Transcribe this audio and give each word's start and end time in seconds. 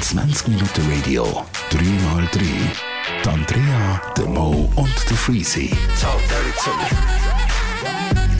20 0.00 0.48
Minuten 0.48 0.82
Radio, 0.90 1.44
3x3. 1.70 2.40
Die 3.22 3.28
Andrea, 3.28 4.00
der 4.16 4.24
Mo 4.24 4.70
und 4.76 4.94
der 5.10 5.16
Freezy. 5.18 5.70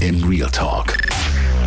In 0.00 0.24
Real 0.24 0.50
Talk. 0.50 0.96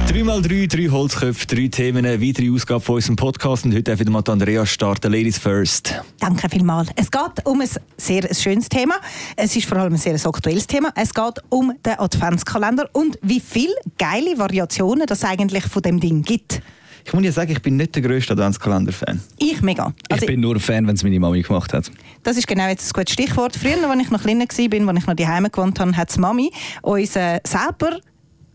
3x3, 0.08 0.68
drei 0.68 0.88
Holzköpfe, 0.90 1.46
drei 1.46 1.68
Themen, 1.68 2.08
eine 2.08 2.20
weitere 2.20 2.50
Ausgabe 2.50 2.80
von 2.80 2.96
unserem 2.96 3.18
Podcast. 3.18 3.66
Und 3.66 3.74
heute 3.74 3.84
darf 3.84 4.00
wieder 4.00 4.10
mal 4.10 4.24
Andrea 4.28 4.66
starten. 4.66 5.12
Ladies 5.12 5.38
first. 5.38 5.94
Danke 6.20 6.50
vielmals. 6.50 6.90
Es 6.96 7.12
geht 7.12 7.46
um 7.46 7.62
ein 7.62 7.70
sehr 7.98 8.34
schönes 8.34 8.68
Thema. 8.68 8.96
Es 9.36 9.56
ist 9.56 9.68
vor 9.68 9.78
allem 9.78 9.94
ein 9.94 10.00
sehr 10.00 10.16
aktuelles 10.26 10.66
Thema. 10.66 10.92
Es 10.96 11.14
geht 11.14 11.36
um 11.50 11.72
den 11.86 12.00
Adventskalender 12.00 12.90
und 12.94 13.20
wie 13.22 13.40
viele 13.40 13.76
geile 14.00 14.40
Variationen 14.40 15.06
das 15.06 15.24
eigentlich 15.24 15.66
von 15.66 15.84
dem 15.84 16.00
Ding 16.00 16.24
gibt. 16.24 16.64
Ich 17.10 17.14
muss 17.14 17.24
ja 17.24 17.32
sagen, 17.32 17.52
ich 17.52 17.62
bin 17.64 17.76
nicht 17.76 17.96
der 17.96 18.04
grösste 18.04 18.34
Adventskalender-Fan. 18.34 19.20
Ich 19.40 19.64
mega. 19.64 19.96
Also, 20.12 20.22
ich 20.22 20.28
bin 20.28 20.42
nur 20.42 20.54
ein 20.54 20.60
Fan, 20.60 20.86
wenn 20.86 20.94
es 20.94 21.02
meine 21.02 21.20
Mami 21.20 21.42
gemacht 21.42 21.74
hat. 21.74 21.90
Das 22.22 22.38
ist 22.38 22.48
genau 22.48 22.68
jetzt 22.68 22.88
ein 22.88 22.94
gutes 22.94 23.14
Stichwort. 23.14 23.56
Früher, 23.56 23.90
als 23.90 24.00
ich 24.00 24.12
noch 24.12 24.22
kleiner 24.22 24.42
war, 24.42 24.90
als 24.90 25.00
ich 25.00 25.08
noch 25.08 25.16
daheim 25.16 25.48
gewohnt 25.52 25.80
habe, 25.80 25.98
hat 25.98 26.16
die 26.16 26.20
Mami 26.20 26.52
uns 26.84 27.16
äh, 27.16 27.40
selber 27.44 27.98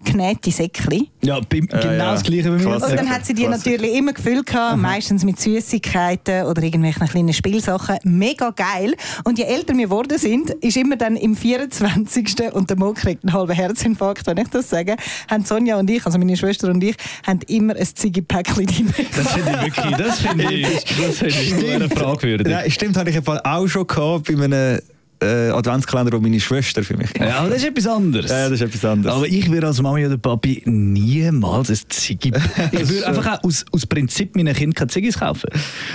genähte 0.04 0.50
Säckchen. 0.50 1.08
Ja, 1.22 1.40
genau 1.48 1.82
ja. 1.82 2.12
das 2.12 2.22
Gleiche 2.22 2.50
bei 2.50 2.56
mir. 2.56 2.62
Klassiker. 2.62 2.90
Und 2.90 3.00
dann 3.00 3.10
hat 3.10 3.26
sie 3.26 3.34
die 3.34 3.44
Klassiker. 3.44 3.70
natürlich 3.70 3.94
immer 3.94 4.12
gefüllt, 4.12 4.46
gehabt, 4.46 4.78
meistens 4.78 5.24
mit 5.24 5.40
Süßigkeiten 5.40 6.44
oder 6.44 6.62
irgendwelchen 6.62 7.06
kleinen 7.08 7.32
Spielsachen. 7.32 7.98
Mega 8.04 8.50
geil. 8.50 8.94
Und 9.24 9.38
je 9.38 9.44
älter 9.44 9.76
wir 9.76 9.84
geworden 9.84 10.18
sind, 10.18 10.50
ist 10.50 10.76
immer 10.76 10.96
dann 10.96 11.16
im 11.16 11.36
24. 11.36 12.52
und 12.52 12.70
der 12.70 12.78
Mo 12.78 12.92
kriegt 12.92 13.24
einen 13.24 13.32
halben 13.32 13.52
Herzinfarkt, 13.52 14.26
wenn 14.26 14.38
ich 14.38 14.48
das 14.48 14.70
sage, 14.70 14.96
haben 15.28 15.44
Sonja 15.44 15.78
und 15.78 15.90
ich, 15.90 16.04
also 16.04 16.18
meine 16.18 16.36
Schwester 16.36 16.68
und 16.68 16.82
ich, 16.82 16.96
haben 17.26 17.40
immer 17.48 17.76
ein 17.76 17.86
Ziggy-Päckchen 17.86 18.66
drin. 18.66 18.94
Das 19.16 19.32
finde 19.32 19.50
ich 19.50 19.76
wirklich, 19.76 19.96
das 19.96 20.20
finde 20.20 20.52
ich, 20.54 20.84
das 20.84 21.18
finde 21.18 21.28
ich 21.28 21.72
eine 21.72 21.88
fragwürdig. 21.88 22.46
Nein, 22.46 22.70
stimmt, 22.70 22.96
hatte 22.96 23.10
ich 23.10 23.16
im 23.16 23.24
Fall 23.24 23.40
auch 23.44 23.66
schon 23.66 23.86
gehabt 23.86 24.26
bei 24.26 24.44
einem 24.44 24.80
äh, 25.24 25.50
Adventskalender, 25.50 26.12
den 26.12 26.22
meine 26.22 26.40
Schwester 26.40 26.82
für 26.82 26.96
mich 26.96 27.12
gemacht 27.12 27.30
Ja, 27.30 27.40
aber 27.40 27.50
das 27.50 27.58
ist 27.58 27.68
etwas 27.68 27.86
anderes. 27.86 28.30
Ja, 28.30 28.48
das 28.48 28.60
ist 28.60 28.62
etwas 28.62 28.84
anderes. 28.84 29.16
Aber 29.16 29.26
ich 29.26 29.50
würde 29.50 29.66
als 29.66 29.80
Mami 29.80 30.06
oder 30.06 30.18
Papi 30.18 30.62
niemals 30.66 31.70
ein 31.70 31.78
Ziggy. 31.88 32.32
Ich 32.72 32.88
würde 32.88 33.06
einfach 33.06 33.38
auch 33.38 33.44
aus, 33.44 33.64
aus 33.72 33.86
Prinzip 33.86 34.36
meinen 34.36 34.54
Kindern 34.54 34.74
keine 34.74 34.88
Ziggis 34.88 35.18
kaufen. 35.18 35.48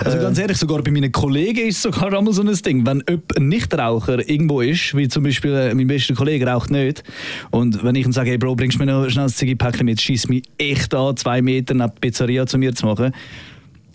Also 0.03 0.17
ganz 0.17 0.38
ehrlich, 0.38 0.57
sogar 0.57 0.81
bei 0.81 0.91
meinen 0.91 1.11
Kollegen 1.11 1.67
ist 1.67 1.77
es 1.77 1.81
sogar 1.83 2.13
einmal 2.13 2.33
so 2.33 2.41
ein 2.41 2.53
Ding. 2.53 2.85
Wenn 2.85 3.03
ein 3.07 3.47
Nichtraucher 3.47 4.27
irgendwo 4.27 4.61
ist, 4.61 4.95
wie 4.95 5.07
zum 5.07 5.23
Beispiel 5.23 5.53
äh, 5.53 5.73
mein 5.73 5.88
bester 5.88 6.13
Kollege 6.13 6.45
raucht 6.47 6.72
nicht, 6.72 7.03
und 7.52 7.83
wenn 7.83 7.95
ich 7.95 8.05
ihm 8.05 8.11
sage, 8.11 8.31
hey 8.31 8.38
Bro, 8.38 8.55
bringst 8.55 8.80
du 8.80 8.85
mir 8.85 8.91
noch 8.91 9.09
schnell 9.09 9.25
ein 9.25 9.30
Ziggy-Päckchen 9.30 9.85
mit, 9.85 10.02
schießt 10.02 10.30
mich 10.30 10.44
echt 10.57 10.94
an, 10.94 11.16
zwei 11.17 11.41
Meter 11.41 11.73
nach 11.73 11.89
Pizzeria 12.00 12.45
zu 12.45 12.57
mir 12.57 12.73
zu 12.73 12.85
machen. 12.85 13.13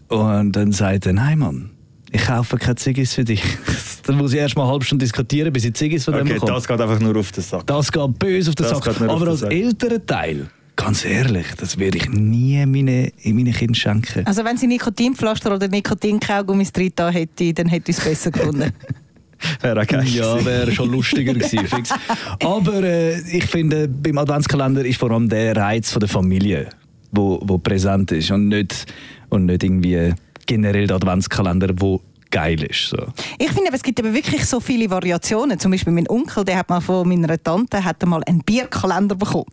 Und 0.08 0.52
dann 0.52 0.72
sagt 0.72 1.06
er, 1.06 1.12
nein 1.12 1.38
Mann, 1.38 1.70
ich 2.14 2.26
kaufe 2.26 2.56
keine 2.56 2.76
Ziggis 2.76 3.12
für 3.12 3.24
dich. 3.24 3.42
dann 4.06 4.16
muss 4.16 4.32
ich 4.32 4.38
erst 4.38 4.56
mal 4.56 4.62
eine 4.62 4.72
halbe 4.72 4.84
Stunde 4.84 5.04
diskutieren, 5.04 5.52
bis 5.52 5.64
ich 5.64 5.74
Ziggis 5.74 6.04
von 6.04 6.14
dem 6.14 6.22
okay, 6.22 6.34
bekomme. 6.34 6.52
das 6.52 6.68
geht 6.68 6.80
einfach 6.80 7.00
nur 7.00 7.16
auf 7.16 7.32
den 7.32 7.42
Sack. 7.42 7.66
Das 7.66 7.90
geht 7.90 8.18
böse 8.18 8.50
auf 8.50 8.54
den 8.54 8.66
Das 8.68 8.78
Sack. 8.78 9.00
Aber 9.00 9.28
als 9.28 9.42
älterer 9.42 10.04
Teil, 10.06 10.46
ganz 10.76 11.04
ehrlich, 11.04 11.46
das 11.58 11.76
würde 11.76 11.98
ich 11.98 12.08
nie 12.08 12.64
meine, 12.66 13.08
in 13.22 13.34
meine 13.34 13.50
Kinder 13.50 13.74
schenken. 13.74 14.24
Also 14.26 14.44
wenn 14.44 14.56
sie 14.56 14.68
Nikotinpflaster 14.68 15.52
oder 15.52 15.66
Nikotinkaugummis 15.66 16.70
drin 16.72 16.92
da 16.94 17.10
hätte, 17.10 17.52
dann 17.52 17.66
hätte 17.66 17.90
ich 17.90 17.98
es 17.98 18.04
besser 18.04 18.30
gefunden. 18.30 18.72
Wäre 19.60 19.82
auch 19.82 19.86
geil. 19.86 20.06
Ja, 20.06 20.42
wäre 20.42 20.72
schon 20.72 20.90
lustiger 20.90 21.34
gewesen. 21.34 21.66
Fix. 21.66 21.90
Aber 22.42 22.82
äh, 22.82 23.20
ich 23.36 23.44
finde, 23.44 23.88
beim 23.88 24.16
Adventskalender 24.16 24.84
ist 24.84 24.98
vor 24.98 25.10
allem 25.10 25.28
der 25.28 25.54
Reiz 25.54 25.90
von 25.90 26.00
der 26.00 26.08
Familie, 26.08 26.70
wo, 27.10 27.42
wo 27.44 27.58
präsent 27.58 28.12
ist 28.12 28.30
und 28.30 28.48
nicht, 28.48 28.86
und 29.28 29.46
nicht 29.46 29.62
irgendwie 29.62 30.14
generell 30.46 30.86
der 30.86 30.96
Adventskalender, 30.96 31.70
wo 31.76 32.00
geil 32.30 32.62
ist. 32.64 32.88
So. 32.88 32.98
Ich 33.38 33.52
finde, 33.52 33.70
es 33.72 33.82
gibt 33.82 34.00
aber 34.00 34.12
wirklich 34.12 34.44
so 34.44 34.60
viele 34.60 34.90
Variationen. 34.90 35.58
Zum 35.58 35.70
Beispiel 35.70 35.92
mein 35.92 36.08
Onkel, 36.08 36.44
der 36.44 36.58
hat 36.58 36.68
mal 36.68 36.80
von 36.80 37.08
meiner 37.08 37.40
Tante 37.42 37.84
hat 37.84 38.04
mal 38.04 38.22
einen 38.24 38.40
Bierkalender 38.40 39.14
bekommen. 39.14 39.46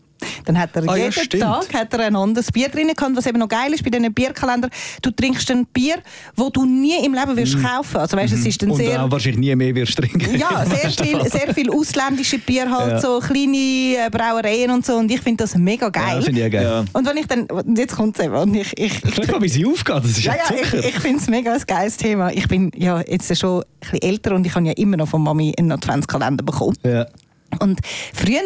Dann 0.45 0.57
hat 0.59 0.75
er 0.75 0.83
Ah, 0.89 0.95
ja, 0.95 1.03
jeden 1.05 1.11
stimmt. 1.13 1.43
Tag 1.43 1.73
hat 1.73 1.93
er 1.93 1.99
ein 2.01 2.15
anderes 2.15 2.51
Bier 2.51 2.69
drin 2.69 2.87
gehabt. 2.95 3.15
Was 3.15 3.25
eben 3.25 3.39
noch 3.39 3.47
geil 3.47 3.73
ist 3.73 3.83
bei 3.83 3.89
diesen 3.89 4.13
Bierkalender, 4.13 4.69
du 5.01 5.11
trinkst 5.11 5.49
ein 5.51 5.65
Bier, 5.67 5.97
wo 6.35 6.49
du 6.49 6.65
nie 6.65 7.03
im 7.05 7.13
Leben 7.13 7.35
wirst 7.37 7.61
kaufen. 7.61 7.97
Also 7.97 8.17
weißt, 8.17 8.33
es 8.33 8.45
ist 8.45 8.61
dann 8.61 8.69
Mhm. 8.69 8.73
Und 8.75 8.79
sehr 8.81 9.03
auch 9.03 9.11
wahrscheinlich 9.11 9.39
nie 9.39 9.55
mehr 9.55 9.75
wirst 9.75 9.97
trinken. 9.97 10.37
ja, 10.37 10.65
sehr 10.65 10.89
viel, 11.05 11.29
sehr 11.29 11.53
viel 11.53 11.69
ausländische 11.69 12.37
Bier 12.39 12.69
halt, 12.71 12.91
Ja. 12.91 12.99
so 13.01 13.19
kleine 13.19 13.57
äh, 13.57 14.09
Brauereien 14.11 14.71
und 14.71 14.85
so. 14.85 14.95
Und 14.95 15.11
ich 15.11 15.21
finde 15.21 15.43
das 15.43 15.55
mega 15.55 15.89
geil. 15.89 16.15
Ja, 16.17 16.21
finde 16.21 16.39
ich 16.41 16.47
auch 16.47 16.51
geil. 16.51 16.63
Ja. 16.63 16.83
und 16.93 17.07
wenn 17.07 17.17
ich 17.17 17.27
dann, 17.27 17.47
jetzt 17.75 17.95
kommt 17.95 18.17
es 18.17 18.25
eben, 18.25 18.35
und 18.35 18.53
ich, 18.55 18.77
ich, 18.77 19.03
ich 19.03 19.27
mal, 19.31 19.41
wie 19.41 19.49
sie 19.49 19.65
aufgeht, 19.65 19.97
das 20.03 20.11
ist 20.11 20.23
ja, 20.23 20.33
ja, 20.35 20.39
ja, 20.49 20.55
ich, 20.61 20.69
Zucker. 20.71 20.85
ich 20.87 20.99
finde 20.99 21.17
es 21.19 21.27
mega 21.27 21.53
ein 21.53 21.61
geiles 21.67 21.97
Thema. 21.97 22.31
Ich 22.31 22.47
bin 22.47 22.71
ja 22.75 23.01
jetzt 23.01 23.35
schon 23.37 23.61
ein 23.61 23.65
bisschen 23.79 24.01
älter 24.01 24.35
und 24.35 24.45
ich 24.45 24.55
habe 24.55 24.65
ja 24.65 24.73
immer 24.73 24.97
noch 24.97 25.07
von 25.09 25.21
Mami 25.23 25.53
einen 25.57 25.71
Adventskalender 25.71 26.43
bekommen. 26.43 26.75
ja. 26.83 27.05
Und 27.59 27.79
früher, 28.13 28.41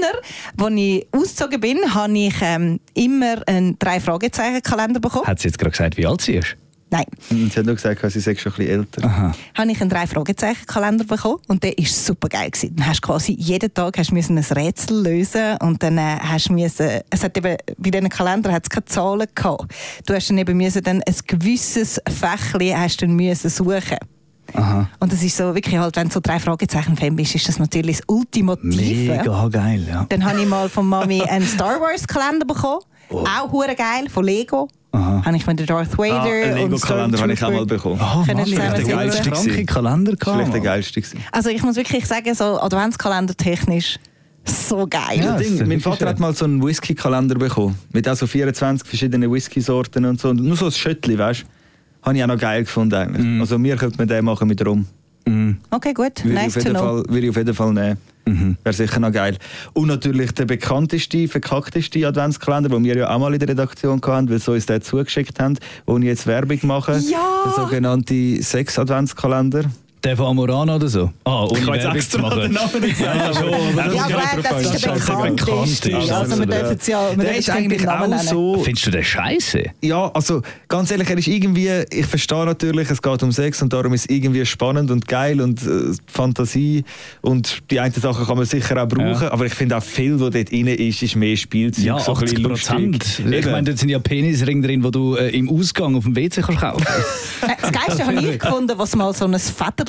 als 0.57 0.73
ich 0.75 1.07
ausgezogen 1.11 1.59
bin, 1.59 1.93
habe 1.93 2.17
ich 2.17 2.35
ähm, 2.41 2.79
immer 2.93 3.47
einen 3.47 3.77
Drei-Fragezeichen-Kalender 3.79 4.99
bekommen. 4.99 5.27
Hat 5.27 5.39
sie 5.39 5.47
jetzt 5.47 5.57
gerade 5.57 5.71
gesagt, 5.71 5.97
wie 5.97 6.05
alt 6.05 6.21
sie 6.21 6.33
ist? 6.35 6.55
Nein, 6.91 7.05
Und 7.31 7.51
sie 7.51 7.59
hat 7.59 7.65
nur 7.65 7.75
gesagt, 7.75 7.99
sie 8.11 8.19
sei 8.19 8.35
schon 8.35 8.51
ein 8.53 8.57
bisschen 8.57 8.79
älter. 8.79 9.33
habe 9.55 9.71
ich 9.71 9.81
einen 9.81 9.89
Drei-Fragezeichen-Kalender 9.89 11.03
bekommen 11.05 11.39
und 11.47 11.63
der 11.63 11.71
war 11.71 11.85
super 11.85 12.29
geil. 12.29 12.51
Gewesen. 12.51 12.75
Dann 12.75 12.87
hast 12.87 13.01
du 13.03 13.07
quasi 13.07 13.33
jeden 13.33 13.73
Tag 13.73 13.97
hast 13.97 14.11
du 14.11 14.13
müssen 14.13 14.37
ein 14.37 14.43
Rätsel 14.43 15.01
lösen 15.03 15.57
und 15.61 15.81
dann 15.81 15.97
äh, 15.97 16.17
hast 16.21 16.49
du 16.49 16.53
müssen, 16.53 17.01
es 17.09 17.23
hat 17.23 17.35
eben, 17.37 17.57
bei 17.77 17.89
diesen 17.89 18.09
Kalender 18.09 18.51
hat 18.51 18.63
es 18.63 18.69
keine 18.69 18.85
Zahlen 18.85 19.27
gehabt. 19.33 19.73
Du 20.05 20.13
hast 20.13 20.29
dann 20.29 20.37
eben 20.37 20.55
müssen 20.55 20.83
dann 20.83 21.01
ein 21.01 21.15
gewisses 21.25 21.99
Fächli 22.07 22.69
hast 22.69 23.01
du 23.01 23.07
dann 23.07 23.15
müssen 23.15 23.49
suchen. 23.49 23.97
Aha. 24.55 24.89
Und 24.99 25.11
das 25.11 25.21
ist 25.23 25.35
so 25.37 25.53
wirklich 25.53 25.77
halt, 25.77 25.95
wenn 25.95 26.07
du 26.07 26.13
so 26.13 26.19
drei 26.19 26.39
Fragezeichen 26.39 26.95
Fan 26.95 27.15
bist, 27.15 27.35
ist 27.35 27.47
das 27.47 27.59
natürlich 27.59 27.97
das 27.97 28.05
Ultimative. 28.07 29.11
Mega 29.11 29.47
geil, 29.47 29.85
ja. 29.87 30.05
Dann 30.09 30.23
habe 30.25 30.39
ich 30.41 30.47
mal 30.47 30.69
von 30.69 30.87
Mami 30.87 31.21
einen 31.23 31.45
Star 31.45 31.79
Wars 31.81 32.07
Kalender 32.07 32.45
bekommen. 32.45 32.81
Auch 33.09 33.51
hure 33.51 33.75
geil 33.75 34.09
von 34.09 34.23
Lego. 34.25 34.67
Habe 34.93 35.35
ich 35.35 35.45
mir 35.45 35.55
den 35.55 35.65
Darth 35.65 35.97
Vader 35.97 36.13
Ah, 36.13 36.23
einen 36.23 36.63
und 36.63 36.71
Lego-Kalender 36.71 37.19
habe 37.19 37.33
ich 37.33 37.43
auch 37.43 37.51
mal 37.51 37.65
bekommen. 37.65 37.99
Oh, 37.99 38.23
Mann, 38.25 38.45
zusammen 38.45 38.73
der 38.75 38.83
geilste 38.83 39.29
kranke 39.29 39.65
Kalender 39.65 40.13
Das 40.15 40.27
war 40.27 40.35
vielleicht 40.35 40.53
der 40.53 40.61
geilste. 40.61 41.01
Also 41.31 41.49
ich 41.49 41.61
muss 41.63 41.75
wirklich 41.75 42.05
sagen, 42.05 42.33
so 42.33 42.59
Adventskalender 42.61 43.35
technisch 43.35 43.99
so 44.45 44.85
geil. 44.87 45.19
Ja, 45.19 45.37
Ding, 45.37 45.67
mein 45.67 45.81
Vater 45.81 45.97
schön. 45.97 46.07
hat 46.07 46.19
mal 46.19 46.33
so 46.33 46.45
einen 46.45 46.63
Whisky-Kalender 46.63 47.35
bekommen. 47.35 47.77
Mit 47.91 48.07
also 48.07 48.27
24 48.27 48.87
verschiedenen 48.87 49.31
Whisky-Sorten 49.31 50.05
und 50.05 50.21
so. 50.21 50.29
Und 50.29 50.43
nur 50.43 50.55
so 50.55 50.65
ein 50.65 50.71
Schöttli, 50.71 51.17
weißt 51.17 51.41
du? 51.41 51.45
Habe 52.05 52.17
ich 52.17 52.23
auch 52.23 52.27
noch 52.27 52.37
geil 52.37 52.63
gefunden 52.63 52.93
eigentlich. 52.93 53.41
Also 53.41 53.57
mir 53.57 53.75
könnte 53.75 53.97
man 53.97 54.07
den 54.07 54.23
machen 54.23 54.47
mit 54.47 54.65
Rum. 54.65 54.85
Okay, 55.71 55.93
gut. 55.93 56.23
Würde, 56.23 56.35
nice 56.35 56.55
ich, 56.55 56.57
auf 56.57 56.63
to 56.63 56.69
jeden 56.69 56.75
know. 56.75 57.03
Fall, 57.03 57.03
würde 57.09 57.25
ich 57.25 57.29
auf 57.31 57.37
jeden 57.37 57.53
Fall 57.53 57.73
nehmen. 57.73 57.97
Mhm. 58.27 58.57
Wäre 58.63 58.73
sicher 58.73 58.99
noch 58.99 59.11
geil. 59.11 59.37
Und 59.73 59.87
natürlich 59.87 60.31
der 60.33 60.45
bekannteste, 60.45 61.27
verkackteste 61.27 62.07
Adventskalender, 62.07 62.69
den 62.69 62.83
wir 62.83 62.95
ja 62.95 63.09
auch 63.09 63.19
mal 63.19 63.33
in 63.33 63.39
der 63.39 63.49
Redaktion 63.49 63.99
hatten, 64.03 64.29
weil 64.29 64.39
sie 64.39 64.51
uns 64.51 64.67
den 64.67 64.81
zugeschickt 64.81 65.39
haben, 65.39 65.57
wo 65.87 65.97
ich 65.97 66.05
jetzt 66.05 66.27
Werbung 66.27 66.59
mache. 66.63 66.93
Ja! 66.93 67.43
Der 67.45 67.51
sogenannte 67.53 68.41
Sex-Adventskalender. 68.41 69.65
Der 70.05 70.15
von 70.15 70.27
Amorana 70.27 70.75
oder 70.75 70.87
so? 70.87 71.11
Ah, 71.23 71.45
ohne 71.45 71.57
Ich 71.59 71.65
Werbung 71.65 71.95
extra 71.95 72.17
zu 72.17 72.19
machen. 72.19 72.41
den 72.41 72.51
Namen 72.51 72.79
nicht 72.81 72.97
gesagt. 72.99 73.15
Ja, 73.17 73.33
schon, 73.33 73.53
aber 73.53 73.83
das 73.83 73.95
Ja, 73.95 74.03
aber 74.33 74.41
das 74.43 74.51
Das 74.63 74.75
ist 74.75 74.85
der 74.85 74.91
bekannteste. 74.91 75.97
Also 75.97 76.39
wir 76.39 76.45
dürfen 76.45 76.77
es 76.79 76.87
ja, 76.87 77.09
wir 77.09 77.15
Der 77.17 77.25
dürfen 77.25 77.39
ist 77.39 77.49
es 77.49 77.55
eigentlich 77.55 77.87
auch 77.89 77.99
nennen. 78.07 78.19
so... 78.19 78.57
Findest 78.63 78.85
du 78.85 78.91
den 78.91 79.03
scheiße? 79.03 79.63
Ja, 79.81 80.11
also 80.13 80.43
ganz 80.67 80.91
ehrlich, 80.91 81.09
er 81.09 81.17
ist 81.17 81.27
irgendwie, 81.27 81.69
ich 81.89 82.05
verstehe 82.05 82.45
natürlich, 82.45 82.87
es 82.91 83.01
geht 83.01 83.23
um 83.23 83.31
Sex 83.31 83.63
und 83.63 83.73
darum 83.73 83.93
ist 83.95 84.01
es 84.01 84.15
irgendwie 84.15 84.45
spannend 84.45 84.91
und 84.91 85.07
geil 85.07 85.41
und 85.41 85.63
äh, 85.63 85.93
Fantasie 86.05 86.83
und 87.21 87.63
die 87.71 87.79
einen 87.79 87.91
Sachen 87.93 88.27
kann 88.27 88.37
man 88.37 88.45
sicher 88.45 88.81
auch 88.83 88.87
brauchen, 88.87 89.23
Ja. 89.23 89.31
aber 89.31 89.47
ich 89.47 89.53
finde 89.55 89.75
auch 89.77 89.83
viel, 89.83 90.19
was 90.19 90.29
dort 90.31 90.51
drin 90.51 90.67
ist, 90.67 91.01
ist 91.01 91.15
mehr 91.15 91.35
Spielzeug, 91.35 91.83
Ja, 91.83 91.97
so 91.99 92.11
ein 92.13 92.17
80 92.17 92.29
bisschen 92.29 92.43
Prozent. 92.49 92.93
lustig. 92.93 93.25
Ich 93.39 93.45
meine, 93.47 93.63
dort 93.63 93.79
sind 93.79 93.89
ja 93.89 93.97
Penisringe 93.97 94.67
drin, 94.67 94.83
die 94.83 94.91
du 94.91 95.15
äh, 95.15 95.29
im 95.35 95.49
Ausgang 95.49 95.95
auf 95.95 96.03
dem 96.03 96.15
WC 96.15 96.41
kannst 96.41 96.61
kaufen 96.61 96.85
Äh, 97.41 97.47
Das 97.61 97.71
Geilste 97.71 98.05
habe 98.05 98.13
ich 98.19 98.39
gefunden, 98.39 98.73
was 98.77 98.95
mal 98.95 99.13
so 99.13 99.25
ein 99.25 99.37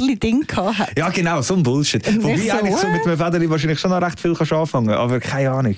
Federli-Ding 0.07 0.47
hatte. 0.57 0.93
ja 0.99 1.09
genau, 1.11 1.41
so 1.43 1.55
ein 1.55 1.63
Bullshit. 1.63 2.07
Und 2.09 2.23
Wobei 2.23 2.37
so, 2.37 2.53
eigentlich 2.53 2.77
so 2.77 2.89
mit 2.89 3.07
einem 3.07 3.17
Federli 3.19 3.51
wahrscheinlich 3.51 3.79
schon 3.79 3.91
noch 3.91 4.03
recht 4.03 4.21
viel 4.21 4.35
kannst 4.35 4.53
anfangen 4.53 4.91
aber 4.91 5.21
keine 5.21 5.51
Ahnung. 5.51 5.75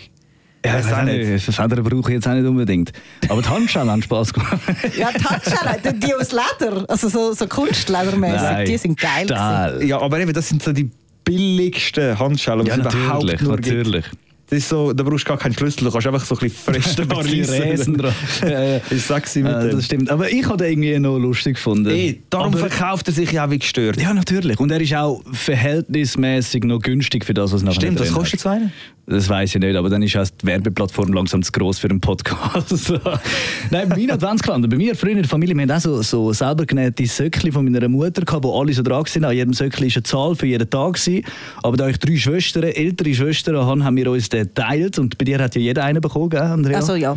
Ja, 0.66 0.80
ich 0.80 0.92
auch 0.92 1.02
nicht. 1.02 1.44
Federn 1.54 1.84
brauche 1.84 2.10
ich 2.10 2.14
jetzt 2.16 2.26
auch 2.26 2.34
nicht 2.34 2.44
unbedingt. 2.46 2.92
Aber 3.28 3.40
die 3.42 3.48
Handschellen 3.48 3.90
haben 3.90 4.02
Spass 4.02 4.32
gemacht. 4.32 4.58
Ja, 4.96 5.10
die 5.16 5.24
Handschellen, 5.24 6.00
die- 6.00 6.14
aus 6.14 6.32
Leder, 6.32 6.84
also 6.88 7.08
so, 7.08 7.32
so 7.32 7.46
Kunstledermäßig, 7.46 8.66
die 8.66 8.76
sind 8.76 8.98
geil. 9.00 9.26
Ja, 9.28 10.00
aber 10.00 10.18
eben, 10.18 10.32
das 10.32 10.48
sind 10.48 10.62
so 10.62 10.72
die 10.72 10.90
billigsten 11.24 12.18
Handschellen, 12.18 12.64
die 12.64 12.70
Ja, 12.70 12.74
es 12.74 12.80
überhaupt 12.80 13.24
natürlich, 13.24 13.40
nur 13.40 13.56
gibt. 13.56 14.10
Das 14.50 14.60
ist 14.60 14.68
so, 14.70 14.94
da 14.94 15.02
brauchst 15.04 15.24
du 15.24 15.28
gar 15.28 15.36
keinen 15.38 15.52
Schlüssel, 15.52 15.84
du 15.84 15.90
kannst 15.90 16.06
einfach 16.06 16.24
so 16.24 16.34
ein 16.34 16.38
bisschen 16.40 16.74
fressen. 16.74 17.08
Bisschen 17.08 17.62
Räsen 17.62 17.98
dran. 17.98 18.12
Sexy 18.96 19.42
mit 19.42 19.52
Ja, 19.52 19.60
dem. 19.62 19.76
das 19.76 19.84
stimmt. 19.84 20.10
Aber 20.10 20.30
ich 20.32 20.46
habe 20.48 20.66
irgendwie 20.66 20.98
noch 20.98 21.18
lustig 21.18 21.56
gefunden. 21.56 21.90
Ey, 21.90 22.22
darum 22.30 22.54
Aber- 22.54 22.58
verkauft 22.68 23.08
er 23.08 23.14
sich 23.14 23.30
ja 23.32 23.50
wie 23.50 23.58
gestört. 23.58 24.00
Ja, 24.00 24.14
natürlich. 24.14 24.58
Und 24.58 24.70
er 24.70 24.80
ist 24.80 24.94
auch 24.94 25.22
verhältnismäßig 25.32 26.64
noch 26.64 26.80
günstig 26.80 27.24
für 27.24 27.34
das, 27.34 27.52
was 27.52 27.62
nachher 27.62 27.74
Stimmt, 27.74 28.00
was 28.00 28.12
kostet 28.12 28.40
so 28.40 28.48
einer? 28.48 28.70
Das 29.06 29.26
weiß 29.26 29.54
ich 29.54 29.60
nicht, 29.60 29.74
aber 29.74 29.88
dann 29.88 30.02
ist 30.02 30.14
auch 30.18 30.26
die 30.42 30.46
Werbeplattform 30.46 31.14
langsam 31.14 31.42
zu 31.42 31.50
gross 31.50 31.78
für 31.78 31.88
einen 31.88 31.98
Podcast. 32.00 32.92
Nein, 33.70 33.88
mein 33.88 34.10
Adventskalender. 34.10 34.68
Bei 34.68 34.76
mir 34.76 34.94
früher 34.94 35.12
in 35.12 35.16
der 35.18 35.26
Familie, 35.28 35.54
wir 35.56 35.62
hatten 35.62 35.72
auch 35.72 35.80
so, 35.80 36.02
so 36.02 36.32
selber 36.34 36.66
genähte 36.66 37.06
Söckchen 37.06 37.50
von 37.52 37.64
meiner 37.64 37.88
Mutter, 37.88 38.20
gehabt, 38.22 38.44
wo 38.44 38.60
alle 38.60 38.74
so 38.74 38.82
dran 38.82 39.04
waren. 39.06 39.24
An 39.24 39.34
jedem 39.34 39.54
Söckchen 39.54 39.86
war 39.86 39.92
eine 39.94 40.02
Zahl 40.02 40.34
für 40.34 40.46
jeden 40.46 40.68
Tag. 40.68 40.92
Gewesen. 40.94 41.24
Aber 41.62 41.78
da 41.78 41.88
ich 41.88 41.96
drei 41.98 42.16
Schwestern, 42.18 42.64
ältere 42.64 43.14
Schwestern 43.14 43.56
habe, 43.56 43.82
haben 43.82 43.96
wir 43.96 44.10
uns 44.10 44.28
den 44.28 44.37
geteilt. 44.44 44.98
Und 44.98 45.18
bei 45.18 45.24
dir 45.24 45.38
hat 45.38 45.54
ja 45.54 45.60
jeder 45.60 45.84
einen 45.84 46.00
bekommen, 46.00 46.30
gell, 46.30 46.40
Andrea? 46.40 46.78
Also 46.78 46.94
ja. 46.94 47.16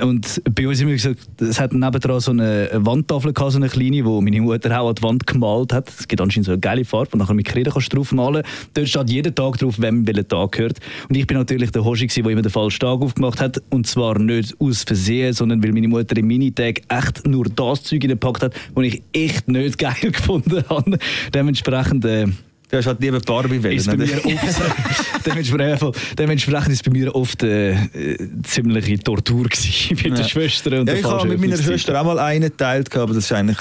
Und 0.00 0.42
bei 0.54 0.68
uns 0.68 0.80
haben 0.80 0.88
wir 0.88 0.94
gesagt, 0.94 1.18
es 1.40 1.58
hat 1.58 1.72
nebendran 1.72 2.20
so 2.20 2.30
eine 2.30 2.70
Wandtafel 2.74 3.32
gehabt, 3.32 3.52
so 3.52 3.58
eine 3.58 3.68
kleine, 3.68 4.04
wo 4.04 4.20
meine 4.20 4.40
Mutter 4.40 4.80
auch 4.80 4.88
an 4.88 4.94
die 4.94 5.02
Wand 5.02 5.26
gemalt 5.26 5.72
hat. 5.72 5.88
Es 5.88 6.06
gibt 6.06 6.20
anscheinend 6.20 6.46
so 6.46 6.52
eine 6.52 6.60
geile 6.60 6.84
Farbe, 6.84 7.10
und 7.12 7.20
nachher 7.20 7.34
mit 7.34 7.46
Kreide 7.46 7.70
kannst 7.70 7.92
du 7.92 7.96
drauf 7.96 8.12
malen. 8.12 8.42
Dort 8.74 8.88
steht 8.88 9.10
jeden 9.10 9.34
Tag 9.34 9.58
drauf, 9.58 9.76
wem 9.78 10.06
welcher 10.06 10.28
Tag 10.28 10.52
gehört. 10.52 10.78
Und 11.08 11.16
ich 11.16 11.26
bin 11.26 11.36
natürlich 11.36 11.70
der 11.70 11.84
Hoshi 11.84 12.06
der 12.06 12.26
immer 12.26 12.42
den 12.42 12.50
falschen 12.50 12.80
Tag 12.80 13.00
aufgemacht 13.00 13.40
hat. 13.40 13.62
Und 13.70 13.86
zwar 13.86 14.18
nicht 14.18 14.54
aus 14.60 14.82
Versehen, 14.82 15.32
sondern 15.32 15.62
weil 15.62 15.72
meine 15.72 15.88
Mutter 15.88 16.16
im 16.16 16.26
Minitag 16.26 16.82
echt 16.88 17.26
nur 17.26 17.46
das 17.46 17.82
Zeug 17.82 18.00
gepackt 18.00 18.42
hat, 18.42 18.54
was 18.74 18.84
ich 18.84 19.02
echt 19.12 19.48
nicht 19.48 19.78
geil 19.78 20.12
gefunden 20.12 20.62
habe. 20.68 20.98
Dementsprechend... 21.32 22.04
Äh, 22.04 22.26
Du 22.70 22.76
hast 22.76 22.86
halt 22.86 23.00
lieber 23.00 23.18
Barbie 23.20 23.62
wählen. 23.62 23.78
ist 23.78 23.86
bei 23.86 23.96
mir 23.96 24.24
oft, 24.26 24.60
dementsprechend, 25.26 25.96
dementsprechend 26.18 26.68
ist 26.72 26.84
bei 26.84 26.90
mir 26.90 27.14
oft 27.14 27.42
äh, 27.42 27.70
äh, 27.72 28.18
ziemliche 28.42 28.98
Tortur 28.98 29.44
gewesen 29.44 29.88
mit 30.02 30.06
Ja. 30.06 30.14
der 30.16 30.24
Schwester 30.24 30.70
und 30.72 30.78
Ja, 30.78 30.84
der 30.84 30.96
ich 30.98 31.04
habe 31.04 31.28
mit 31.28 31.40
meiner. 31.40 31.56
Schwester 31.56 31.98
auch 31.98 32.04
mal 32.04 32.18
einen 32.18 32.50
geteilt, 32.50 32.90
gehabt, 32.90 33.04
aber 33.04 33.14
das 33.14 33.24
ist 33.24 33.32
eigentlich, 33.32 33.56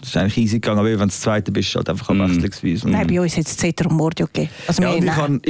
das 0.00 0.08
ist 0.10 0.16
eigentlich 0.16 0.36
easy 0.38 0.54
gegangen. 0.60 0.78
Aber 0.78 0.88
wenn 0.88 0.98
du 0.98 1.06
das 1.06 1.20
zweite 1.20 1.50
bist, 1.50 1.68
ist 1.68 1.70
es 1.72 1.76
halt 1.76 1.88
einfach 1.90 2.08
abwechslungsweise. 2.10 2.88
Nein, 2.88 3.06
bei 3.08 3.20
uns 3.20 3.36
hat 3.36 3.46
es 3.46 3.56
Zeter 3.56 3.90
und 3.90 3.96
Mordio 3.96 4.26
gegeben. 4.26 4.50
Also 4.68 4.82
Ja, 4.82 4.94
ich 4.94 5.10
habe 5.10 5.40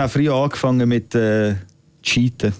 auch, 0.00 0.06
ich 0.06 0.12
früher 0.12 0.34
angefangen 0.34 0.88
mit 0.88 1.14
äh, 1.14 1.54
Cheaten. 2.02 2.52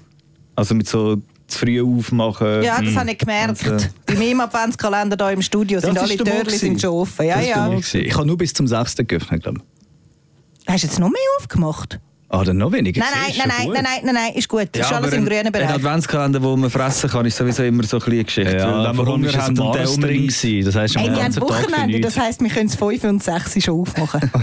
Also 0.55 0.75
mit 0.77 0.89
so 0.89 1.17
zu 1.49 1.59
früh 1.61 1.81
aufmachen. 1.83 2.63
Ja, 2.63 2.81
das 2.81 2.95
habe 2.95 3.11
ich 3.11 3.19
gemerkt. 3.19 3.67
Also- 3.67 3.87
Bei 4.19 4.25
mir 4.25 4.33
im 4.33 4.41
Adventskalender 4.41 5.17
hier 5.27 5.35
im 5.35 5.43
Studio 5.43 5.79
sind 5.79 5.97
alle 5.97 6.17
Türen 6.17 6.49
sind 6.49 6.81
schon 6.81 6.91
offen. 6.91 7.25
Ja, 7.25 7.41
ja. 7.41 7.73
Ich, 7.73 7.95
ich 7.95 8.15
habe 8.17 8.27
nur 8.27 8.37
bis 8.37 8.53
zum 8.53 8.67
6. 8.67 8.97
geöffnet, 9.07 9.45
glaube 9.45 9.61
ich. 9.61 10.73
Hast 10.73 10.83
du 10.83 10.89
jetzt 10.89 10.99
noch 10.99 11.09
mehr 11.09 11.21
aufgemacht? 11.39 12.01
Ah, 12.31 12.45
dann 12.45 12.59
noch 12.59 12.71
weniger. 12.73 13.01
Nein, 13.01 13.09
nein, 13.15 13.33
nein, 13.39 13.49
nein, 13.49 13.69
nein, 13.73 13.83
nein, 13.83 14.01
nein, 14.05 14.15
nein, 14.15 14.33
ist 14.35 14.49
gut. 14.49 14.69
Das 14.73 14.83
ist 14.83 14.91
Ja, 14.91 14.99
alles 14.99 15.13
im 15.15 15.21
ein- 15.23 15.27
grünen 15.29 15.47
Ein 15.47 15.53
Bereich. 15.53 15.71
Adventskalender, 15.71 16.41
den 16.41 16.61
man 16.61 16.69
fressen 16.69 17.09
kann, 17.09 17.25
ist 17.25 17.37
sowieso 17.39 17.63
immer 17.63 17.85
so 17.85 17.97
ein 17.97 18.01
bisschen 18.01 18.13
eine 18.13 18.25
Geschichte. 18.25 18.57
Ja, 18.59 18.97
Weil 18.97 19.07
wenn 19.07 19.25
es 19.25 19.35
hat 19.37 19.49
ein 19.49 19.59
und 19.59 19.75
der 19.75 19.91
unbedingt... 19.91 20.67
Das 20.67 20.75
heisst, 20.75 20.97
Hey, 20.99 21.11
wir 21.11 21.25
haben 21.25 21.37
Wochenende, 21.41 22.01
das 22.01 22.19
heisst, 22.19 22.43
wir 22.43 22.51
können 22.51 22.67
es 22.69 22.75
5 22.75 23.05
und 23.05 23.23
6 23.23 23.65
schon 23.65 23.81
aufmachen. 23.81 24.31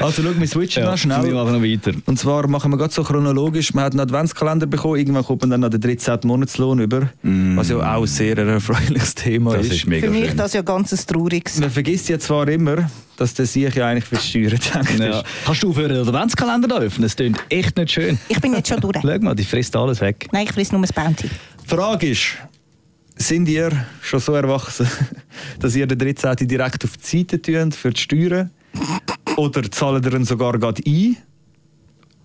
Also 0.00 0.22
schau, 0.22 0.38
wir 0.38 0.46
switchen 0.46 0.82
Ja, 0.84 0.90
noch 0.92 0.98
schnell. 0.98 1.24
wir 1.24 1.32
machen 1.34 1.52
noch 1.54 1.62
weiter. 1.62 1.92
Und 2.06 2.18
zwar 2.18 2.46
machen 2.48 2.70
wir 2.70 2.76
gerade 2.78 2.92
so 2.92 3.02
chronologisch. 3.02 3.72
Man 3.74 3.84
hat 3.84 3.92
einen 3.92 4.00
Adventskalender 4.00 4.66
bekommen, 4.66 4.96
irgendwann 4.96 5.24
kommt 5.24 5.40
man 5.42 5.50
dann 5.50 5.64
an 5.64 5.70
den 5.70 5.80
13. 5.80 6.18
Monatslohn 6.24 6.78
über. 6.80 7.10
Was 7.22 7.68
ja 7.70 7.94
auch 7.96 8.06
sehr 8.06 8.36
ein 8.38 8.48
erfreuliches 8.48 9.14
Thema 9.14 9.56
Das 9.56 9.66
ist. 9.66 9.72
ist 9.72 9.86
mega 9.86 10.06
Für 10.06 10.12
mich 10.12 10.28
schön. 10.28 10.36
das 10.36 10.52
ja 10.52 10.62
ganz 10.62 10.92
ein 10.92 10.98
trauriges. 11.06 11.58
Man 11.60 11.70
vergisst 11.70 12.08
ja 12.10 12.18
zwar 12.18 12.48
immer, 12.48 12.90
dass 13.20 13.34
der 13.34 13.44
sich 13.46 13.74
ja 13.74 13.86
eigentlich 13.86 14.04
für 14.06 14.16
die 14.16 14.22
Steuern 14.48 14.84
gedacht 14.86 14.98
Ja. 14.98 15.20
ist. 15.20 15.24
Kannst 15.44 15.62
du 15.62 15.70
aufhören, 15.70 15.90
den 15.90 16.08
Adventskalender 16.08 16.68
da 16.68 16.78
öffnen? 16.78 17.02
Das 17.02 17.14
klingt 17.16 17.38
echt 17.50 17.76
nicht 17.76 17.92
schön. 17.92 18.18
Ich 18.28 18.40
bin 18.40 18.54
jetzt 18.54 18.68
schon 18.68 18.80
durch. 18.80 18.96
Schau 19.02 19.18
mal, 19.18 19.34
die 19.34 19.44
frisst 19.44 19.76
alles 19.76 20.00
weg. 20.00 20.26
Nein, 20.32 20.44
ich 20.44 20.52
friss 20.52 20.72
nur 20.72 20.80
das 20.80 20.92
Bounty. 20.92 21.28
Die 21.62 21.68
Frage 21.68 22.08
ist, 22.10 22.22
sind 23.16 23.46
ihr 23.48 23.70
schon 24.00 24.20
so 24.20 24.32
erwachsen, 24.32 24.88
dass 25.60 25.76
ihr 25.76 25.86
den 25.86 25.98
13. 25.98 26.48
direkt 26.48 26.82
auf 26.84 26.96
die 26.96 27.18
Seite 27.18 27.40
tun 27.42 27.70
für 27.72 27.90
die 27.90 28.00
Steuern? 28.00 28.50
Oder 29.36 29.70
zahlt 29.70 30.06
ihr 30.06 30.14
ihn 30.14 30.24
sogar 30.24 30.58
gerade 30.58 30.82
ein? 30.86 31.16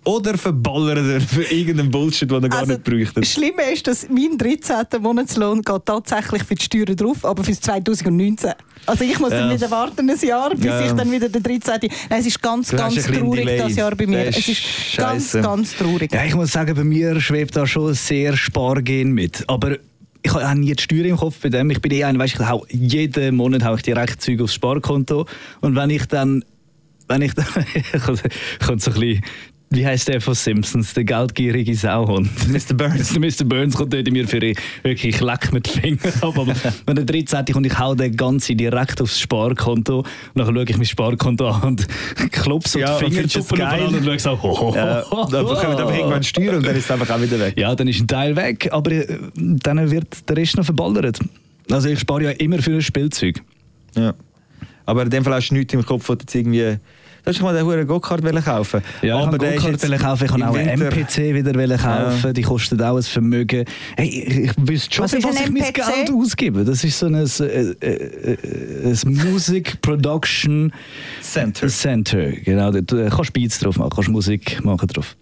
Oder 0.06 0.38
verballert 0.38 0.98
ihr 1.04 1.20
für 1.20 1.42
irgendeinen 1.52 1.90
Bullshit, 1.90 2.30
den 2.30 2.44
ihr 2.44 2.48
gar 2.48 2.64
nicht 2.64 2.78
das 2.78 2.92
bräuchtet? 2.92 3.26
Schlimme 3.26 3.62
ist, 3.72 3.86
dass 3.88 4.08
mein 4.08 4.38
13. 4.38 5.02
Monatslohn 5.02 5.62
geht 5.62 5.84
tatsächlich 5.84 6.44
für 6.44 6.54
die 6.54 6.62
Steuern 6.62 6.94
drauf, 6.94 7.24
aber 7.24 7.42
fürs 7.42 7.60
2019. 7.60 8.52
Also 8.86 9.02
ich 9.02 9.18
muss 9.18 9.30
dann 9.30 9.50
Ja. 9.50 9.54
wieder 9.56 9.68
warten 9.70 10.08
ein 10.08 10.16
Jahr, 10.20 10.50
bis 10.54 10.64
Ja. 10.64 10.86
ich 10.86 10.92
dann 10.92 11.10
wieder 11.10 11.28
den 11.28 11.42
13. 11.42 11.90
Nein, 12.08 12.20
es 12.20 12.26
ist 12.26 12.40
ganz, 12.40 12.68
Du 12.68 12.76
ganz 12.76 12.96
ein 13.04 13.14
traurig 13.14 13.58
das 13.58 13.74
Jahr 13.74 13.96
bei 13.96 14.06
mir. 14.06 14.26
Das 14.26 14.38
Es 14.38 14.48
ist 14.48 14.60
ist 14.60 14.96
ganz, 14.96 15.32
ganz 15.32 15.74
traurig. 15.76 16.12
Ja, 16.14 16.24
ich 16.24 16.36
muss 16.36 16.52
sagen, 16.52 16.74
bei 16.76 16.84
mir 16.84 17.20
schwebt 17.20 17.56
da 17.56 17.66
schon 17.66 17.92
sehr 17.94 18.36
Spargehen 18.36 19.10
mit. 19.12 19.42
Aber 19.48 19.76
ich 20.22 20.32
habe 20.32 20.58
nie 20.60 20.72
die 20.72 20.80
Steuer 20.82 21.06
im 21.06 21.16
Kopf 21.16 21.40
bei 21.42 21.48
dem. 21.48 21.68
Ich 21.70 21.80
bin 21.80 21.90
eh 21.90 22.04
einer, 22.04 22.20
weißt, 22.20 22.34
ich 22.34 22.48
hau, 22.48 22.64
jeden 22.70 23.34
Monat 23.34 23.64
habe 23.64 23.74
ich 23.76 23.82
direkt 23.82 24.22
Zeug 24.22 24.40
aufs 24.40 24.54
Sparkonto. 24.54 25.26
Und 25.62 25.74
wenn 25.74 25.90
ich 25.90 26.06
dann, 26.06 26.44
wenn 27.08 27.22
ich 27.22 27.34
dann, 27.34 27.46
kommt 28.64 28.82
so 28.82 28.92
ein 28.92 29.00
bisschen, 29.00 29.24
wie 29.70 29.84
heißt 29.84 30.06
der 30.08 30.20
von 30.20 30.34
Simpsons, 30.34 30.94
der 30.94 31.04
geldgierige 31.04 31.74
Sauhund? 31.74 32.30
Mr. 32.48 32.74
Burns. 32.74 33.18
Mr. 33.18 33.44
Burns 33.44 33.74
kommt 33.74 33.92
dort 33.92 34.10
mir 34.10 34.26
für 34.28 34.40
wirklich 34.40 35.20
leck 35.20 35.52
mit 35.52 35.66
den 35.66 35.98
Fingern 35.98 36.12
ab. 36.20 36.38
Aber 36.38 36.54
wenn 36.86 36.96
der 36.96 37.04
13. 37.04 37.44
kommt, 37.46 37.66
ich 37.66 37.78
hau 37.78 37.94
den 37.94 38.16
ganze 38.16 38.54
direkt 38.54 39.00
aufs 39.00 39.18
Sparkonto. 39.18 39.98
Und 39.98 40.06
dann 40.34 40.46
schaue 40.54 40.64
ich 40.64 40.76
mein 40.76 40.86
Sparkonto 40.86 41.48
an 41.48 41.62
und 41.62 41.86
klopfe 42.30 42.68
so 42.68 42.78
Ja, 42.78 42.98
die 42.98 43.06
Fingertuppen 43.06 43.60
aufeinander 43.60 43.98
und 43.98 44.04
schaue 44.04 44.18
so, 44.18 44.42
ho, 44.42 44.60
ho, 44.60 44.74
Ja, 44.74 45.04
ho, 45.10 45.28
dann 45.30 45.46
bekommt 45.46 45.80
einfach 45.80 45.96
irgendwann 45.96 46.22
Steuern 46.22 46.56
und 46.56 46.66
dann 46.66 46.76
ist 46.76 46.84
es 46.84 46.90
einfach 46.90 47.10
auch 47.10 47.20
wieder 47.20 47.38
weg. 47.40 47.54
ja, 47.58 47.74
dann 47.74 47.88
ist 47.88 48.00
ein 48.00 48.06
Teil 48.06 48.36
weg, 48.36 48.68
aber 48.70 48.92
äh, 48.92 49.18
dann 49.34 49.90
wird 49.90 50.28
der 50.28 50.36
Rest 50.36 50.56
noch 50.56 50.64
verballert. 50.64 51.18
Also 51.70 51.88
ich 51.88 51.98
spare 51.98 52.22
ja 52.22 52.30
immer 52.30 52.62
für 52.62 52.74
ein 52.74 52.82
Spielzeug. 52.82 53.42
Ja. 53.96 54.14
Aber 54.84 55.02
in 55.02 55.10
dem 55.10 55.24
Fall 55.24 55.34
hast 55.34 55.48
du 55.48 55.54
nichts 55.54 55.74
im 55.74 55.84
Kopf, 55.84 56.08
wo 56.08 56.14
du 56.14 56.20
jetzt 56.20 56.34
irgendwie... 56.34 56.78
Du 57.26 57.32
hast 57.32 57.42
mal 57.42 57.52
den 57.52 57.66
hohen 57.66 57.84
Go-Kart 57.88 58.22
wollen 58.22 58.44
kaufen 58.44 58.82
Ja, 59.02 59.18
aber 59.18 59.36
ich 59.52 59.60
jetzt 59.60 59.82
Go-Kart 59.82 59.98
kaufen, 59.98 60.24
ich 60.26 60.30
kann 60.30 60.44
auch 60.44 60.54
einen 60.54 60.80
MPC 60.80 61.34
wieder 61.34 61.76
kaufen, 61.76 62.32
die 62.32 62.42
kostet 62.42 62.80
auch 62.80 62.96
ein 62.96 63.02
Vermögen. 63.02 63.64
Hey, 63.96 64.06
ich, 64.06 64.38
ich 64.38 64.52
wüsste 64.56 64.94
schon, 64.94 65.04
Was 65.04 65.10
für 65.10 65.24
was 65.24 65.36
ein 65.36 65.42
ich 65.42 65.50
mein 65.50 65.62
MPC? 65.64 65.74
Geld 65.74 66.10
ausgebe. 66.12 66.64
Das 66.64 66.84
ist 66.84 66.96
so 66.96 67.06
ein, 67.06 67.16
äh, 67.16 67.24
äh, 67.24 67.74
äh, 67.80 68.36
ein 68.84 69.12
Music 69.12 69.82
Production 69.82 70.72
Center. 71.20 71.66
Center. 71.66 72.30
Genau, 72.30 72.70
da 72.70 72.80
du 72.80 73.08
kannst 73.10 73.32
Beats 73.32 73.58
drauf 73.58 73.76
machen, 73.76 73.90
kannst 73.92 74.08
Musik 74.08 74.64
machen 74.64 74.86
drauf. 74.86 75.16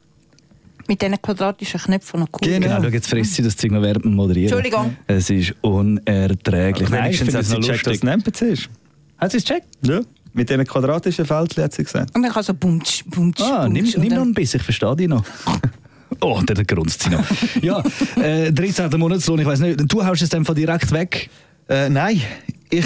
Mit 0.86 1.00
diesen 1.00 1.22
quadratischen 1.22 1.80
Knöpfen 1.80 2.20
noch 2.20 2.28
cool. 2.34 2.38
Genau. 2.42 2.66
Genau, 2.66 2.82
schau, 2.82 2.88
jetzt 2.90 3.08
frisst 3.08 3.32
sie 3.32 3.42
das 3.42 3.56
Zeug 3.56 3.70
noch 3.70 3.80
während 3.80 4.04
Moderieren. 4.04 4.52
Entschuldigung. 4.52 4.94
Es 5.06 5.30
ist 5.30 5.54
unerträglich. 5.62 6.86
Ich 6.86 6.94
wenigstens 6.94 7.32
es 7.32 7.48
sie 7.48 7.56
gecheckt, 7.56 7.86
was 7.86 7.92
lustig. 7.94 8.02
ein 8.02 8.20
NPC 8.20 8.42
ist. 8.42 8.68
Hat 9.16 9.30
sie 9.30 9.38
es 9.38 9.44
gecheckt? 9.44 9.68
Ja. 9.86 10.00
Mit 10.34 10.50
diesen 10.50 10.64
quadratischen 10.66 11.24
Fältchen 11.24 11.62
hat 11.64 11.72
sie 11.72 11.84
gesagt. 11.84 12.14
Und 12.14 12.22
dann 12.22 12.32
kann 12.32 12.42
so 12.42 12.52
bumtsch, 12.54 13.04
bumtsch, 13.06 13.40
Ah, 13.40 13.68
nimm, 13.68 13.84
bumtsch. 13.84 13.96
nimm 13.98 14.08
noch 14.08 14.18
dann- 14.18 14.28
ein 14.28 14.34
bisschen, 14.34 14.58
ich 14.58 14.64
verstehe 14.64 14.96
dich 14.96 15.08
noch. 15.08 15.24
Oh, 16.20 16.40
der 16.42 16.64
grunzt 16.64 17.02
sie 17.02 17.10
noch. 17.10 17.24
ja, 17.60 17.82
äh, 18.22 18.50
13. 18.52 18.88
Monatslohn, 18.98 19.40
ich 19.40 19.46
weiß 19.46 19.58
nicht, 19.60 19.80
du 19.92 20.04
haust 20.06 20.22
es 20.22 20.32
einfach 20.32 20.54
direkt 20.54 20.90
weg. 20.92 21.28
Äh, 21.68 21.88
nein, 21.90 22.20
ich 22.70 22.84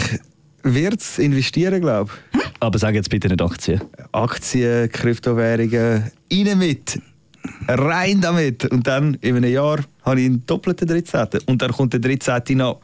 werde 0.63 0.97
es 0.97 1.19
investieren, 1.19 1.81
glaube 1.81 2.11
ich. 2.33 2.41
Aber 2.59 2.79
sag 2.79 2.95
jetzt 2.95 3.11
bitte 3.11 3.29
nicht 3.29 3.41
Aktien. 3.43 3.83
Aktien, 4.13 4.91
Kryptowährungen, 4.91 6.11
rein 6.33 6.59
mit. 6.59 7.01
Rein 7.69 8.21
damit. 8.21 8.65
Und 8.73 8.87
dann 8.87 9.15
in 9.21 9.37
einem 9.37 9.53
Jahr 9.53 9.81
habe 10.03 10.21
ich 10.21 10.27
einen 10.27 10.45
doppelten 10.47 10.89
13. 10.89 11.41
Und 11.47 11.61
dann 11.63 11.71
kommt 11.73 11.93
der 11.93 12.01
13. 12.01 12.57
noch 12.57 12.81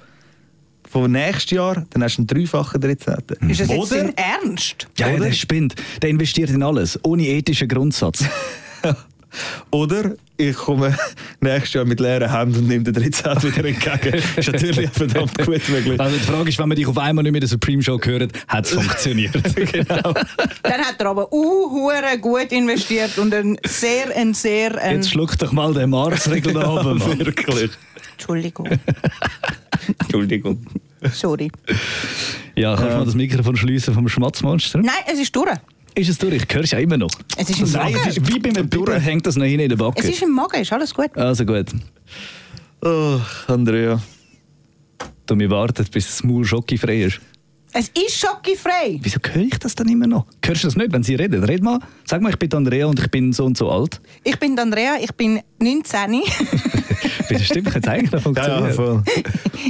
von 0.94 1.10
nächstes 1.10 1.50
Jahr, 1.50 1.84
dann 1.90 2.04
hast 2.04 2.18
du 2.18 2.20
einen 2.20 2.28
dreifachen 2.28 2.80
13. 2.80 3.14
Ist 3.48 3.60
das 3.60 3.68
jetzt 3.68 3.70
Oder? 3.70 3.96
dein 3.96 4.16
Ernst? 4.16 4.86
Ja, 4.96 5.08
ja, 5.08 5.18
der 5.18 5.32
spinnt. 5.32 5.74
Der 6.00 6.08
investiert 6.08 6.50
in 6.50 6.62
alles, 6.62 7.00
ohne 7.02 7.26
ethischen 7.26 7.66
Grundsatz. 7.66 8.24
Oder 9.72 10.14
ich 10.36 10.54
komme 10.54 10.96
nächstes 11.40 11.72
Jahr 11.72 11.84
mit 11.84 11.98
leeren 11.98 12.30
Händen 12.30 12.58
und 12.60 12.68
nehme 12.68 12.84
den 12.84 12.94
13. 12.94 13.42
wieder 13.42 13.64
entgegen. 13.64 14.22
ist 14.36 14.52
natürlich 14.52 14.88
verdammt 14.90 15.36
gut 15.36 15.68
möglich. 15.68 15.98
Also 15.98 16.16
die 16.16 16.22
Frage 16.22 16.48
ist, 16.50 16.60
wenn 16.60 16.68
man 16.68 16.76
dich 16.76 16.86
auf 16.86 16.96
einmal 16.96 17.24
nicht 17.24 17.32
mehr 17.32 17.38
in 17.38 17.48
der 17.48 17.48
Supreme 17.48 17.82
Show 17.82 17.98
hört, 18.00 18.30
hat 18.46 18.64
es 18.64 18.70
funktioniert. 18.74 19.32
genau. 19.56 20.14
Dann 20.62 20.80
hat 20.80 20.94
er 21.00 21.06
aber 21.06 21.32
uh, 21.32 21.70
hure 21.72 22.18
gut 22.20 22.52
investiert 22.52 23.18
und 23.18 23.34
ein 23.34 23.58
sehr, 23.66 24.16
ein 24.16 24.32
sehr... 24.32 24.80
Ein, 24.80 24.98
Jetzt 24.98 25.10
schluck 25.10 25.36
doch 25.38 25.50
mal 25.50 25.74
den 25.74 25.90
Mars-Regel 25.90 26.54
da 26.54 26.70
oben. 26.70 27.04
Wirklich. 27.18 27.70
Entschuldigung, 28.12 28.68
Entschuldigung. 29.98 30.64
Sorry. 31.12 31.50
Ja, 32.54 32.76
kannst 32.76 32.92
du 32.92 32.98
mal 32.98 33.04
das 33.04 33.14
Mikrofon 33.14 33.56
schliessen 33.56 33.94
vom 33.94 34.08
Schmatzmonster? 34.08 34.78
Nein, 34.78 34.94
es 35.12 35.18
ist 35.18 35.34
durch. 35.34 35.50
Ist 35.96 36.08
es 36.08 36.18
durch? 36.18 36.34
Ich 36.34 36.54
höre 36.54 36.64
es 36.64 36.70
ja 36.72 36.78
immer 36.78 36.96
noch. 36.96 37.10
Es 37.36 37.50
ist 37.50 37.60
im 37.60 37.70
Nein, 37.70 37.92
Magen. 37.92 38.08
es 38.08 38.16
ist 38.16 38.28
wie 38.28 38.38
beim 38.38 38.68
Biber 38.68 38.98
hängt 38.98 39.26
das 39.26 39.36
noch 39.36 39.44
hinten 39.44 39.60
in 39.60 39.68
der 39.68 39.76
Backe. 39.76 40.00
Es 40.00 40.08
ist 40.08 40.22
im 40.22 40.32
Magen, 40.32 40.60
ist 40.60 40.72
alles 40.72 40.92
gut. 40.92 41.16
Also 41.16 41.44
gut. 41.44 41.66
Oh, 42.82 43.20
Andrea. 43.46 44.00
Du 45.26 45.36
mir 45.36 45.48
wartet, 45.50 45.90
bis 45.90 46.06
das 46.06 46.24
Maul 46.24 46.44
schocki-frei 46.44 47.04
ist. 47.04 47.20
Es 47.72 47.88
ist 47.88 48.18
schockifrei. 48.20 48.98
Wieso 49.02 49.18
höre 49.32 49.42
ich 49.42 49.58
das 49.58 49.74
dann 49.74 49.88
immer 49.88 50.06
noch? 50.06 50.26
Hörst 50.44 50.62
du 50.62 50.68
das 50.68 50.76
nicht, 50.76 50.92
wenn 50.92 51.02
sie 51.02 51.16
reden? 51.16 51.42
Red 51.42 51.62
mal. 51.62 51.80
Sag 52.04 52.20
mal, 52.22 52.28
ich 52.30 52.38
bin 52.38 52.52
Andrea 52.52 52.86
und 52.86 53.00
ich 53.00 53.10
bin 53.10 53.32
so 53.32 53.44
und 53.44 53.56
so 53.58 53.68
alt. 53.70 54.00
Ich 54.22 54.38
bin 54.38 54.56
Andrea, 54.58 54.96
ich 55.00 55.12
bin 55.14 55.40
19. 55.60 56.22
Das 57.28 57.42
stimmt, 57.44 57.70
könnte 57.70 57.90
eigentlich 57.90 58.12
noch 58.12 58.24
Ja, 58.36 58.46
ja, 58.48 58.66
funktionieren. 58.66 58.74
voll. 58.74 59.02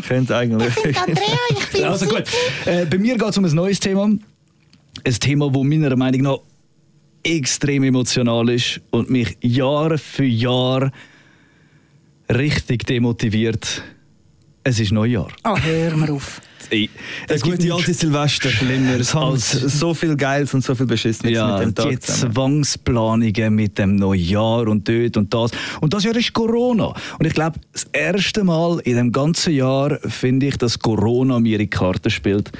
Könnte 0.08 0.36
eigentlich. 0.36 0.68
Ich 0.76 0.82
bin 0.82 0.96
Andrea, 0.96 1.26
ich 1.50 1.66
bin 1.68 1.84
Also 1.84 2.06
gut, 2.06 2.24
äh, 2.66 2.84
bei 2.86 2.98
mir 2.98 3.16
geht 3.16 3.28
es 3.28 3.38
um 3.38 3.44
ein 3.44 3.54
neues 3.54 3.80
Thema. 3.80 4.04
Ein 4.04 4.20
Thema, 5.20 5.46
das 5.52 5.64
meiner 5.64 5.96
Meinung 5.96 6.20
nach 6.22 6.38
extrem 7.22 7.82
emotional 7.84 8.48
ist 8.50 8.80
und 8.90 9.10
mich 9.10 9.36
Jahr 9.40 9.96
für 9.98 10.24
Jahr 10.24 10.90
richtig 12.30 12.86
demotiviert. 12.86 13.82
Es 14.62 14.80
ist 14.80 14.92
Neujahr. 14.92 15.28
Oh, 15.44 15.56
hör 15.58 15.96
mir 15.96 16.12
auf. 16.12 16.40
Ey, 16.70 16.90
Der 17.28 17.36
es 17.36 17.42
gibt 17.42 17.58
gute 17.58 17.74
alte 17.74 17.94
Silvester. 17.94 18.48
Schlimmeres 18.48 19.08
Es 19.08 19.14
haben 19.14 19.32
als 19.32 19.50
so 19.52 19.94
viel 19.94 20.16
Geiles 20.16 20.54
und 20.54 20.64
so 20.64 20.74
viel 20.74 20.86
Beschissenes 20.86 21.32
ja, 21.32 21.58
mit 21.58 21.66
dem 21.66 21.74
Tag 21.74 21.90
die. 21.90 21.98
Zwangsplanungen 21.98 23.54
mit 23.54 23.78
dem 23.78 23.96
Neujahr 23.96 24.66
und 24.68 24.88
dort 24.88 25.16
und 25.16 25.32
das. 25.32 25.50
Und 25.80 25.92
das 25.94 26.04
Jahr 26.04 26.16
ist 26.16 26.32
Corona. 26.32 26.94
Und 27.18 27.26
ich 27.26 27.34
glaube, 27.34 27.58
das 27.72 27.86
erste 27.92 28.44
Mal 28.44 28.80
in 28.80 28.96
dem 28.96 29.12
ganzen 29.12 29.54
Jahr 29.54 29.98
finde 30.00 30.46
ich, 30.46 30.56
dass 30.56 30.78
Corona 30.78 31.40
mir 31.40 31.54
in 31.54 31.60
die 31.60 31.70
Karten 31.70 32.10
spielt. 32.10 32.52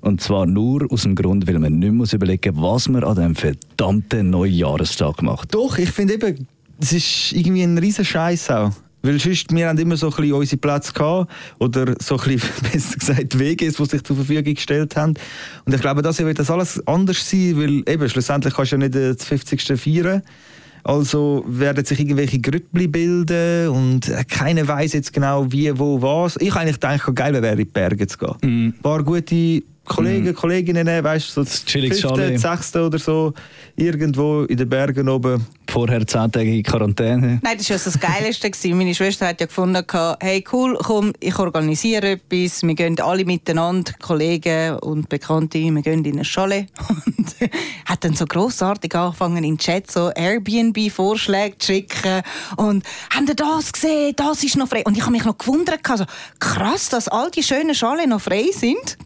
Und 0.00 0.20
zwar 0.20 0.44
nur 0.44 0.86
aus 0.92 1.02
dem 1.02 1.14
Grund, 1.14 1.46
weil 1.46 1.58
man 1.58 1.78
nicht 1.78 1.92
muss 1.92 2.12
überlegen 2.12 2.52
was 2.56 2.88
man 2.88 3.04
an 3.04 3.16
dem 3.16 3.34
verdammten 3.34 4.28
Neujahrestag 4.28 5.22
macht. 5.22 5.54
Doch, 5.54 5.78
ich 5.78 5.90
finde 5.90 6.14
eben, 6.14 6.46
es 6.78 6.92
ist 6.92 7.32
irgendwie 7.32 7.62
ein 7.62 7.78
riesen 7.78 8.04
Scheiß 8.04 8.50
auch. 8.50 8.72
Weil 9.04 9.20
sonst, 9.20 9.54
wir 9.54 9.68
haben 9.68 9.78
immer 9.78 9.96
so 9.98 10.06
ein 10.06 10.16
bisschen 10.16 10.32
unsere 10.32 10.56
Plätze 10.56 10.92
gehabt, 10.92 11.30
oder 11.58 11.94
so 12.00 12.18
ein 12.18 12.24
bisschen, 12.24 12.50
besser 12.72 12.96
gesagt, 12.98 13.38
WGs, 13.38 13.76
die 13.76 13.84
sich 13.84 14.02
zur 14.02 14.16
Verfügung 14.16 14.54
gestellt 14.54 14.96
haben. 14.96 15.14
Und 15.66 15.74
ich 15.74 15.80
glaube, 15.80 16.00
das 16.00 16.18
wird 16.18 16.38
das 16.38 16.50
alles 16.50 16.84
anders 16.86 17.28
sein, 17.28 17.56
weil 17.56 17.82
eben, 17.86 18.08
schlussendlich 18.08 18.54
kannst 18.54 18.72
du 18.72 18.76
ja 18.76 18.78
nicht 18.80 18.96
äh, 18.96 19.14
das 19.14 19.24
50. 19.26 19.78
feiern. 19.78 20.22
Also 20.84 21.44
werden 21.46 21.84
sich 21.84 21.98
irgendwelche 21.98 22.40
Grüppli 22.40 22.88
bilden 22.88 23.68
und 23.68 24.08
äh, 24.08 24.24
keiner 24.24 24.68
weiß 24.68 24.92
jetzt 24.92 25.12
genau 25.12 25.50
wie, 25.50 25.78
wo, 25.78 26.00
was. 26.00 26.36
Ich 26.40 26.54
eigentlich 26.54 26.78
denke, 26.78 27.12
geil 27.14 27.32
wäre 27.34 27.52
in 27.52 27.58
die 27.58 27.64
Berge 27.64 28.06
zu 28.06 28.18
gehen. 28.18 28.36
Ein 28.42 28.74
paar 28.82 29.02
gute 29.02 29.62
Kollegen, 29.86 30.34
Kolleginnen, 30.34 30.86
weißt 30.86 31.28
du, 31.28 31.32
so 31.32 31.44
das 31.44 31.64
chilliges 31.64 32.00
fünfte, 32.00 32.20
Chalet. 32.20 32.40
sechste 32.40 32.86
oder 32.86 32.98
so, 32.98 33.34
irgendwo 33.76 34.42
in 34.44 34.56
den 34.56 34.68
Bergen 34.68 35.08
oben. 35.08 35.46
Vorher 35.74 36.06
zehntägige 36.06 36.62
Quarantäne. 36.62 37.40
Nein, 37.42 37.58
das 37.58 37.68
war 37.68 37.76
ja 37.76 37.82
das 37.84 37.98
Geilste. 37.98 38.74
Meine 38.76 38.94
Schwester 38.94 39.26
hat 39.26 39.40
ja 39.40 39.46
gefunden, 39.46 39.84
hey 40.20 40.44
cool, 40.52 40.78
komm, 40.80 41.12
ich 41.18 41.36
organisiere 41.36 42.12
etwas. 42.12 42.62
Wir 42.62 42.76
gehen 42.76 43.00
alle 43.00 43.24
miteinander, 43.24 43.92
Kollegen 44.00 44.76
und 44.76 45.08
Bekannte, 45.08 45.58
wir 45.58 45.82
gehen 45.82 46.04
in 46.04 46.12
eine 46.12 46.24
Schale. 46.24 46.66
Und 46.88 47.34
hat 47.86 48.04
dann 48.04 48.14
so 48.14 48.24
grossartig 48.24 48.94
angefangen, 48.94 49.38
in 49.38 49.54
den 49.54 49.58
Chat 49.58 49.90
so 49.90 50.12
Airbnb-Vorschläge 50.14 51.58
zu 51.58 51.72
schicken. 51.72 52.22
Und 52.56 52.84
haben 53.12 53.26
ihr 53.26 53.34
das 53.34 53.72
gesehen? 53.72 54.12
Das 54.14 54.44
ist 54.44 54.56
noch 54.56 54.68
frei. 54.68 54.84
Und 54.84 54.96
ich 54.96 55.02
habe 55.02 55.10
mich 55.10 55.24
noch 55.24 55.38
gewundert, 55.38 55.80
also, 55.90 56.04
krass, 56.38 56.88
dass 56.88 57.08
all 57.08 57.32
die 57.32 57.42
schönen 57.42 57.74
Schale 57.74 58.06
noch 58.06 58.20
frei 58.20 58.44
sind. 58.52 58.96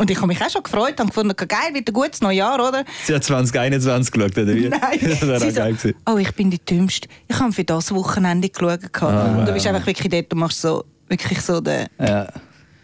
Und 0.00 0.10
ich 0.10 0.16
habe 0.16 0.28
mich 0.28 0.40
auch 0.42 0.48
schon 0.48 0.62
gefreut 0.62 0.98
und 0.98 1.08
gefunden, 1.08 1.36
geil, 1.36 1.74
wird 1.74 1.86
ein 1.86 1.92
gutes 1.92 2.22
Neujahr, 2.22 2.54
oder? 2.66 2.84
Sie 3.04 3.14
hat 3.14 3.22
2021 3.22 4.10
geschaut, 4.10 4.38
oder 4.38 4.54
wie? 4.54 4.68
Nein. 4.70 4.80
das 5.02 5.20
wäre 5.20 5.36
auch 5.36 5.40
geil 5.40 5.74
so, 5.74 5.88
gewesen. 5.88 5.94
oh, 6.06 6.16
ich 6.16 6.34
bin 6.34 6.50
die 6.50 6.58
Dümmste. 6.64 7.06
Ich 7.28 7.38
habe 7.38 7.52
für 7.52 7.64
das 7.64 7.94
Wochenende 7.94 8.48
geschaut. 8.48 8.80
Ah, 9.02 9.36
und 9.38 9.46
du 9.46 9.52
bist 9.52 9.66
einfach 9.66 9.86
wirklich 9.86 10.08
dort, 10.08 10.32
du 10.32 10.36
machst 10.36 10.62
so, 10.62 10.86
wirklich 11.06 11.38
so 11.42 11.60
den, 11.60 11.86
Ja. 11.98 12.28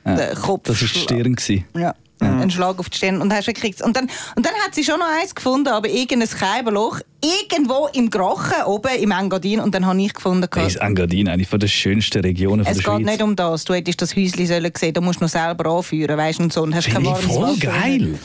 den 0.05 0.35
Kopf. 0.35 0.65
Das 0.65 0.83
war 0.83 0.89
die 0.89 0.99
Stirn. 0.99 1.35
gewesen. 1.37 1.65
Ja. 1.75 1.95
Ein 2.19 2.51
Schlag 2.51 2.79
auf 2.79 2.89
die 2.89 2.97
Stirn. 2.97 3.21
Und, 3.21 3.33
hast 3.33 3.47
wirklich, 3.47 3.83
und, 3.85 3.95
dann, 3.97 4.09
und 4.37 4.47
dann 4.47 4.53
hat 4.65 4.75
sie 4.75 4.85
schon 4.85 4.99
noch 4.99 5.09
eins 5.21 5.35
gefunden, 5.35 5.69
aber 5.69 5.89
irgendein 5.89 6.29
Scheibenloch, 6.29 7.01
irgendwo 7.23 7.89
im 7.93 8.09
Grochen, 8.09 8.63
oben 8.67 8.95
im 8.99 9.11
Engadin. 9.11 9.61
Und 9.61 9.75
dann 9.75 9.85
habe 9.85 10.01
ich 10.01 10.15
gefunden, 10.15 10.47
Das 10.51 10.67
ist 10.75 10.77
Engadin, 10.77 11.29
eine 11.29 11.45
von 11.45 11.61
der 11.61 11.69
schönsten 11.69 12.23
Regionen 12.23 12.61
es 12.61 12.67
der 12.67 12.75
geht 12.77 12.85
Schweiz. 12.85 13.05
nicht 13.07 13.23
um 13.23 13.37
das. 13.37 13.65
Du 13.65 13.75
hättest 13.75 14.01
das 14.01 14.17
Häuschen 14.17 14.47
sollen 14.47 14.73
sehen, 14.77 14.95
du 14.95 15.01
musst 15.03 15.21
noch 15.21 15.29
selber 15.29 15.71
anführen, 15.71 16.17
weißt 16.17 16.39
du, 16.39 16.45
und 16.45 16.53
so. 16.53 16.63
Und 16.63 16.75
hast 16.75 16.89
Finde 16.89 17.11
ich 17.11 17.27
voll 17.27 17.57
geil. 17.59 18.19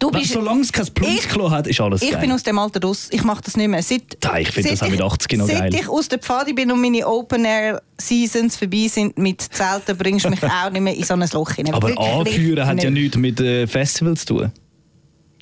Du 0.00 0.10
Weil 0.10 0.22
bist, 0.22 0.32
Solange 0.32 0.62
es 0.62 0.72
kein 0.72 0.86
Plumpsklo 0.86 1.50
hat, 1.50 1.66
ist 1.66 1.78
alles 1.78 2.00
ich 2.00 2.10
geil. 2.10 2.20
bin 2.22 2.32
aus 2.32 2.42
dem 2.42 2.58
Alter 2.58 2.80
raus. 2.80 3.08
Ich 3.12 3.22
mache 3.22 3.42
das 3.44 3.54
nicht 3.56 3.68
mehr. 3.68 3.82
Seit, 3.82 4.16
Ja, 4.24 4.38
ich 4.38 4.50
finde 4.50 4.70
das 4.70 4.78
seit 4.78 4.88
auch 4.88 4.92
mit 4.92 5.02
80 5.02 5.38
noch 5.38 5.46
Seit 5.46 5.58
geil. 5.58 5.74
ich 5.74 5.88
aus 5.88 6.08
der 6.08 6.18
Pfade 6.18 6.54
bin 6.54 6.72
und 6.72 6.80
meine 6.80 7.06
Open-Air-Seasons 7.06 8.56
vorbei 8.56 8.88
sind 8.88 9.18
mit 9.18 9.42
Zelten, 9.42 9.96
bringst 9.98 10.24
du 10.24 10.30
mich 10.30 10.42
auch 10.64 10.70
nicht 10.70 10.80
mehr 10.80 10.94
in 10.96 11.04
so 11.04 11.12
ein 11.14 11.28
Loch 11.32 11.52
hinein. 11.52 11.74
Aber 11.74 11.96
anführen 11.98 12.66
hat 12.66 12.82
ja 12.82 12.88
nicht. 12.90 13.02
nichts 13.02 13.16
mit 13.18 13.40
äh, 13.40 13.66
Festivals 13.66 14.24
zu 14.24 14.36
tun. 14.38 14.52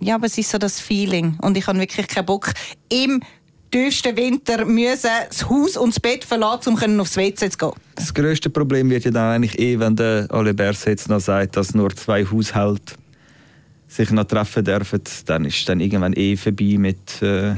Ja, 0.01 0.17
aber 0.17 0.27
es 0.27 0.37
ist 0.37 0.51
so 0.51 0.59
das 0.59 0.81
Feeling. 0.81 1.39
Und 1.41 1.57
ich 1.57 1.67
habe 1.69 1.79
wirklich 1.79 2.09
keinen 2.09 2.27
Bock, 2.27 2.53
im 2.89 3.23
tiefsten 3.71 4.17
Winter 4.17 4.65
müssen 4.65 5.11
das 5.29 5.49
Haus 5.49 5.77
und 5.77 5.91
das 5.91 6.01
Bett 6.01 6.25
verlassen, 6.25 6.71
um 6.71 6.77
können 6.77 6.99
aufs 6.99 7.17
WC 7.17 7.49
zu 7.51 7.59
gehen. 7.59 7.73
Das 7.95 8.13
grösste 8.13 8.51
Problem 8.51 8.91
wird 8.91 9.05
ja 9.05 9.13
dann 9.13 9.35
eigentlich 9.37 9.57
eh, 9.59 9.79
wenn 9.79 9.95
der 9.95 10.27
Bers 10.55 10.85
jetzt 10.85 11.09
noch 11.09 11.21
sagt, 11.21 11.57
dass 11.57 11.75
nur 11.75 11.95
zwei 11.95 12.25
Haushalte 12.25 12.95
sich 13.89 14.11
noch 14.11 14.25
treffen 14.25 14.65
dürfen, 14.65 15.01
dann 15.27 15.45
ist 15.47 15.69
dann 15.69 15.81
irgendwann 15.81 16.13
eh 16.13 16.37
vorbei 16.37 16.77
mit... 16.79 17.21
Äh, 17.23 17.55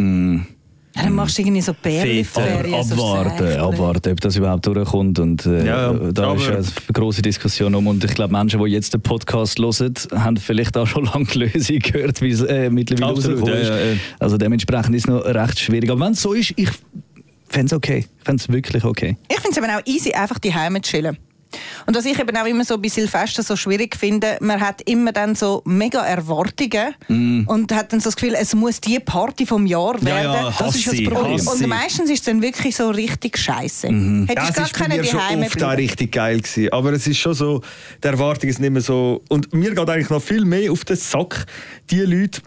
Ja, 0.97 1.05
dann 1.05 1.15
machst 1.15 1.39
du 1.39 1.43
irgendwie 1.43 1.61
so 1.61 1.73
Bärli-Ferien. 1.73 2.75
Aber 2.75 2.83
so 2.83 2.95
abwarten, 2.95 3.61
abwarten, 3.61 4.13
ob 4.13 4.21
das 4.21 4.35
überhaupt 4.37 4.67
durchkommt. 4.67 5.19
Und 5.21 5.47
äh, 5.47 5.65
Ja, 5.65 5.93
ja. 5.93 6.13
da 6.13 6.35
ist 6.35 6.43
Aber- 6.47 6.53
ja 6.53 6.57
eine 6.59 6.67
große 6.93 7.23
Diskussion 7.23 7.75
um. 7.77 7.87
Und 7.87 8.03
ich 8.05 8.13
glaube, 8.15 8.33
Menschen, 8.33 8.63
die 8.65 8.71
jetzt 8.73 8.93
den 8.93 9.01
Podcast 9.01 9.59
hören, 9.61 9.95
haben 10.15 10.37
vielleicht 10.37 10.77
auch 10.77 10.87
schon 10.89 11.05
lange 11.13 11.27
die 11.27 11.39
Lösung 11.39 11.79
gehört, 11.79 12.21
wie 12.23 12.31
es 12.31 12.41
äh, 12.43 12.71
mittlerweile 12.71 13.13
Absolut, 13.13 13.41
rausgekommen 13.43 13.65
ja, 13.69 13.77
ist. 13.77 13.85
ja, 13.85 13.93
ja. 13.93 13.99
Also 14.19 14.37
dementsprechend 14.37 14.95
ist 14.97 15.05
es 15.05 15.09
noch 15.09 15.25
recht 15.25 15.61
schwierig. 15.61 15.91
Aber 15.91 16.05
wenn 16.05 16.13
es 16.13 16.23
so 16.23 16.33
ist, 16.33 16.53
ich 16.57 16.69
fände 17.49 17.67
es 17.67 17.73
okay. 17.73 18.07
Ich 18.19 18.25
fände 18.25 18.43
es 18.43 18.49
wirklich 18.49 18.83
okay. 18.85 19.17
Ich 19.29 19.39
finde 19.39 19.51
es 19.53 19.57
eben 19.59 19.71
auch 19.71 19.87
easy, 19.87 20.13
einfach 20.13 20.41
die 20.41 20.53
Heime 20.53 20.81
zu 20.83 20.91
chillen. 20.91 21.17
Und 21.87 21.97
was 21.97 22.05
ich 22.05 22.19
eben 22.19 22.37
auch 22.37 22.47
immer 22.47 22.65
so 22.65 22.79
bei 22.79 22.89
Silvester 22.89 23.43
so 23.43 23.57
schwierig 23.57 23.97
finde, 23.97 24.39
man 24.41 24.61
hat 24.61 24.83
immer 24.83 25.13
dann 25.13 25.35
so 25.35 25.63
mega 25.65 26.05
Erwartungen 26.05 26.95
und 27.47 27.73
hat 27.75 27.93
dann 27.93 28.01
so 28.01 28.09
das 28.11 28.17
Gefühl, 28.17 28.35
es 28.39 28.55
muss 28.55 28.81
die 28.81 29.01
Party 29.01 29.47
vom 29.47 29.67
Jahr 29.67 29.97
ja, 29.99 30.05
werden. 30.05 30.33
ja, 30.33 30.55
das 30.59 30.77
ist 30.77 30.87
ja 30.87 30.93
das 30.93 31.05
Problem. 31.05 31.39
Hassi. 31.39 31.65
Und 31.65 31.69
meistens 31.69 32.11
ist 32.11 32.21
es 32.21 32.25
dann 32.25 32.43
wirklich 32.43 32.77
so 32.77 32.91
richtig 32.91 33.39
scheiße. 33.39 33.89
Ja, 33.89 34.27
Hättest 34.27 34.51
es 34.51 34.57
gar 34.57 34.69
keine 34.69 35.05
schon 35.05 35.21
oft 35.43 35.63
auch 35.63 35.77
richtig 35.77 36.13
geil 36.13 36.41
gewesen. 36.41 36.73
Aber 36.73 36.93
es 36.93 37.07
ist 37.07 37.19
schon 37.19 37.35
so, 37.35 37.63
die 38.03 38.09
Erwartung 38.09 38.49
ist 38.49 38.61
nicht 38.61 38.71
mehr 38.71 38.83
so... 38.83 39.23
Und 39.29 39.53
mir 39.53 39.75
geht 39.75 39.89
eigentlich 39.89 40.11
noch 40.11 40.23
viel 40.23 40.45
mehr 40.45 40.71
auf 40.71 40.85
den 40.85 40.97
Sack, 40.97 41.47
die 41.91 42.01
Leute, 42.01 42.41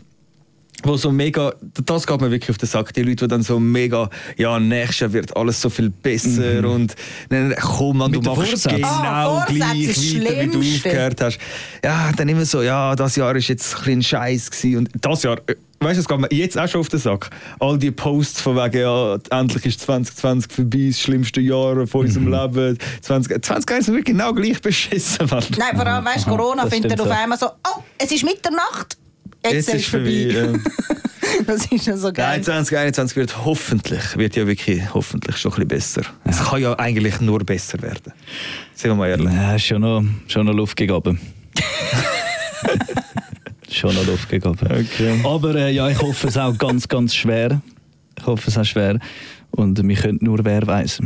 wo 0.84 0.98
so 0.98 1.12
mega, 1.12 1.54
das 1.86 2.06
geht 2.08 2.22
mir 2.22 2.32
wirklich 2.32 2.50
auf 2.50 2.58
den 2.58 2.68
Sack, 2.68 2.94
die 2.94 3.02
Leute, 3.02 3.26
die 3.26 3.28
dann 3.28 3.44
so 3.44 3.60
mega, 3.60 4.10
ja, 4.38 4.60
nächstes 4.60 5.00
Jahr 5.00 5.14
wird 5.14 5.36
alles 5.36 5.62
so 5.62 5.70
viel 5.70 5.90
besser 5.90 6.68
und 6.68 6.96
dann, 7.30 7.56
komm 7.60 7.98
man, 7.98 8.12
du 8.12 8.22
machst 8.22 8.36
Vorsätzen. 8.36 8.76
genau 8.78 9.40
Vorsätze 9.42 9.54
gleich 9.56 9.80
ist 9.82 10.16
weiter, 10.16 10.42
wie 10.42 10.48
du 10.48 10.60
aufgehört 10.60 11.22
hast. 11.22 11.40
Ja, 11.84 12.12
dann 12.16 12.30
immer 12.30 12.46
so, 12.46 12.62
ja, 12.62 12.96
das 12.96 13.16
Jahr 13.16 13.36
ist 13.36 13.48
jetzt 13.48 13.74
ein 13.74 13.80
bisschen 13.80 14.04
Scheiß 14.04 14.52
gewesen 14.52 14.78
und 14.78 14.90
das 15.02 15.24
Jahr, 15.24 15.38
äh, 15.48 15.56
weißt 15.80 15.98
du, 15.98 16.02
es 16.02 16.08
geht 16.08 16.20
mir 16.20 16.28
jetzt 16.32 16.58
auch 16.58 16.68
schon 16.68 16.82
auf 16.82 16.90
den 16.90 17.00
Sack. 17.00 17.30
All 17.60 17.78
die 17.78 17.92
Posts 17.92 18.42
von 18.42 18.56
wegen, 18.56 18.82
ja, 18.82 19.18
endlich 19.30 19.66
ist 19.66 19.82
2020 19.82 20.52
vorbei, 20.52 20.88
das 20.88 21.00
schlimmste 21.00 21.42
Jahr 21.42 21.86
von 21.88 22.02
unserem 22.02 22.32
Leben. 22.32 22.78
20, 23.02 23.44
20 23.44 23.88
wird 23.88 24.06
genau 24.06 24.34
gleich 24.34 24.62
beschissen, 24.62 25.28
Mann. 25.30 25.44
Nein, 25.58 25.76
vor 25.76 25.88
allem, 25.88 26.06
weißt 26.06 26.26
du, 26.26 26.30
Corona 26.30 26.64
das 26.64 26.74
findet 26.74 27.00
auf 27.00 27.08
so. 27.08 27.14
einmal 27.14 27.38
so, 27.38 27.48
oh, 27.48 27.82
es 27.98 28.12
ist 28.12 28.24
Mitternacht, 28.24 28.98
jetzt, 29.52 29.70
ist 29.70 29.76
es 29.76 29.86
vorbei. 29.86 30.10
ja. 30.10 30.54
das 31.48 31.66
ist 31.68 31.86
ja 31.86 31.98
so 31.98 32.12
geil. 32.12 32.38
Nein, 32.38 32.44
2021 32.44 33.16
wird 33.16 33.46
hoffentlich, 33.46 34.18
wird 34.18 34.36
ja 34.36 34.48
wirklich 34.48 34.82
hoffentlich 34.94 35.38
schon 35.38 35.54
ein 35.54 35.68
bisschen 35.68 36.04
besser. 36.04 36.14
Es 36.26 36.44
kann 36.44 36.62
ja 36.62 36.78
eigentlich 36.78 37.20
nur 37.22 37.40
besser 37.40 37.82
werden. 37.82 38.14
Sagen 38.76 38.94
wir 38.94 38.96
mal 38.96 39.10
ehrlich. 39.10 39.34
Ja, 39.34 39.56
ist 39.56 39.66
schon 39.66 39.82
noch, 39.82 40.04
schon 40.28 40.46
noch 40.46 40.54
Luft 40.54 40.78
gegeben. 40.78 41.20
schon 43.70 43.96
noch 43.96 44.06
Luft 44.06 44.30
gegeben. 44.30 44.58
Okay. 44.62 45.20
Aber 45.24 45.56
äh, 45.56 45.72
ja, 45.72 45.90
ich 45.90 46.02
hoffe 46.02 46.28
es 46.28 46.38
auch 46.38 46.58
ganz, 46.58 46.88
ganz 46.88 47.16
schwer. 47.16 47.62
Ich 48.18 48.26
hoffe 48.26 48.50
es 48.50 48.58
auch 48.58 48.66
schwer. 48.66 49.00
Und 49.52 49.88
wir 49.88 49.96
können 49.96 50.20
nur 50.22 50.44
wer 50.44 50.66
weiß. 50.66 51.02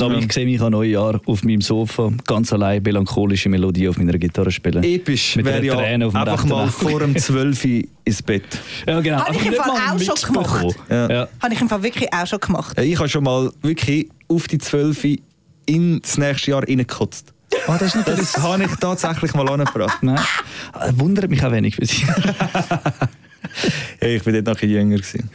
Aber 0.00 0.14
Ja. 0.14 0.20
ich 0.20 0.32
sehe 0.32 0.44
mich 0.44 0.60
an 0.60 0.72
Neujahr 0.72 1.20
auf 1.26 1.42
meinem 1.44 1.60
Sofa 1.60 2.10
ganz 2.26 2.52
allein 2.52 2.82
melancholische 2.82 3.48
Melodie 3.48 3.88
auf 3.88 3.98
meiner 3.98 4.16
Gitarre 4.18 4.50
spielen. 4.50 4.82
Episch 4.84 5.36
Mit 5.36 5.46
wäre 5.46 5.64
ja 5.64 5.74
Träne 5.74 6.06
auf 6.06 6.12
dem 6.12 6.20
einfach 6.20 6.44
mal 6.44 6.62
Auge. 6.64 6.72
vor 6.72 7.00
dem 7.00 7.16
12 7.16 7.64
Uhr 7.64 7.82
ins 8.04 8.22
Bett. 8.22 8.44
Ja, 8.86 9.00
genau. 9.00 9.18
Habe 9.24 9.34
ich 9.36 9.46
im 9.46 9.54
Fall 9.54 9.70
auch 9.70 9.98
schon 10.00 10.34
gemacht. 10.34 10.76
Ja. 10.88 11.10
Ja. 11.10 11.28
Habe 11.42 11.54
ich 11.54 11.60
im 11.60 11.68
Fall 11.68 11.82
wirklich 11.82 12.12
auch 12.12 12.26
schon 12.26 12.40
gemacht. 12.40 12.76
Ja, 12.76 12.82
Ich 12.84 12.98
habe 12.98 13.08
schon 13.08 13.24
mal 13.24 13.50
wirklich 13.62 14.08
auf 14.28 14.46
die 14.48 14.58
12 14.58 15.04
Uhr 15.04 15.16
in 15.66 16.00
das 16.00 16.16
nächste 16.18 16.50
Jahr 16.52 16.62
reingekotzt. 16.62 17.32
Ah, 17.66 17.76
das 17.78 17.96
Das 18.04 18.36
habe 18.42 18.62
ich 18.64 18.70
tatsächlich 18.76 19.34
mal 19.34 19.48
angebracht. 19.48 20.02
Nein. 20.02 20.18
Wundert 20.94 21.28
mich 21.30 21.42
auch 21.44 21.50
wenig 21.50 21.76
für 21.76 21.86
Sie. 21.86 22.04
Ja, 24.00 24.08
ich 24.08 24.24
war 24.24 24.32
dort 24.32 24.46
noch 24.46 24.52
ein 24.54 24.58
bisschen 24.60 24.70
jünger. 24.70 24.96
Gewesen. 24.96 25.30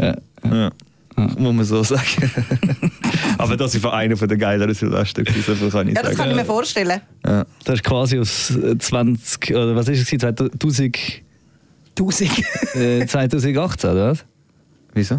ja. 0.00 0.70
Ja. 1.18 1.26
Muss 1.38 1.54
man 1.54 1.64
so 1.64 1.82
sagen. 1.82 2.30
Aber 3.38 3.56
das 3.56 3.80
war 3.82 3.94
einer 3.94 4.14
der 4.14 4.36
geileren 4.36 4.74
Silvester. 4.74 5.22
gewesen, 5.22 5.42
So 5.46 5.54
viel 5.54 5.70
kann 5.70 5.88
ich 5.88 5.94
Ja, 5.96 6.02
das 6.02 6.12
sagen. 6.12 6.18
kann 6.22 6.30
ich 6.30 6.36
mir 6.36 6.44
vorstellen. 6.44 7.00
Ja. 7.26 7.44
Das 7.64 7.76
ist 7.76 7.84
quasi 7.84 8.18
aus 8.18 8.50
äh, 8.56 8.76
20, 8.78 9.50
oder 9.54 9.76
was 9.76 9.88
ist 9.88 10.00
es, 10.00 10.06
gewesen? 10.10 10.36
2000, 10.58 10.96
Tausend. 11.94 12.30
äh, 12.74 13.06
2018, 13.06 13.90
oder 13.90 14.10
was? 14.12 14.24
Wieso? 14.94 15.16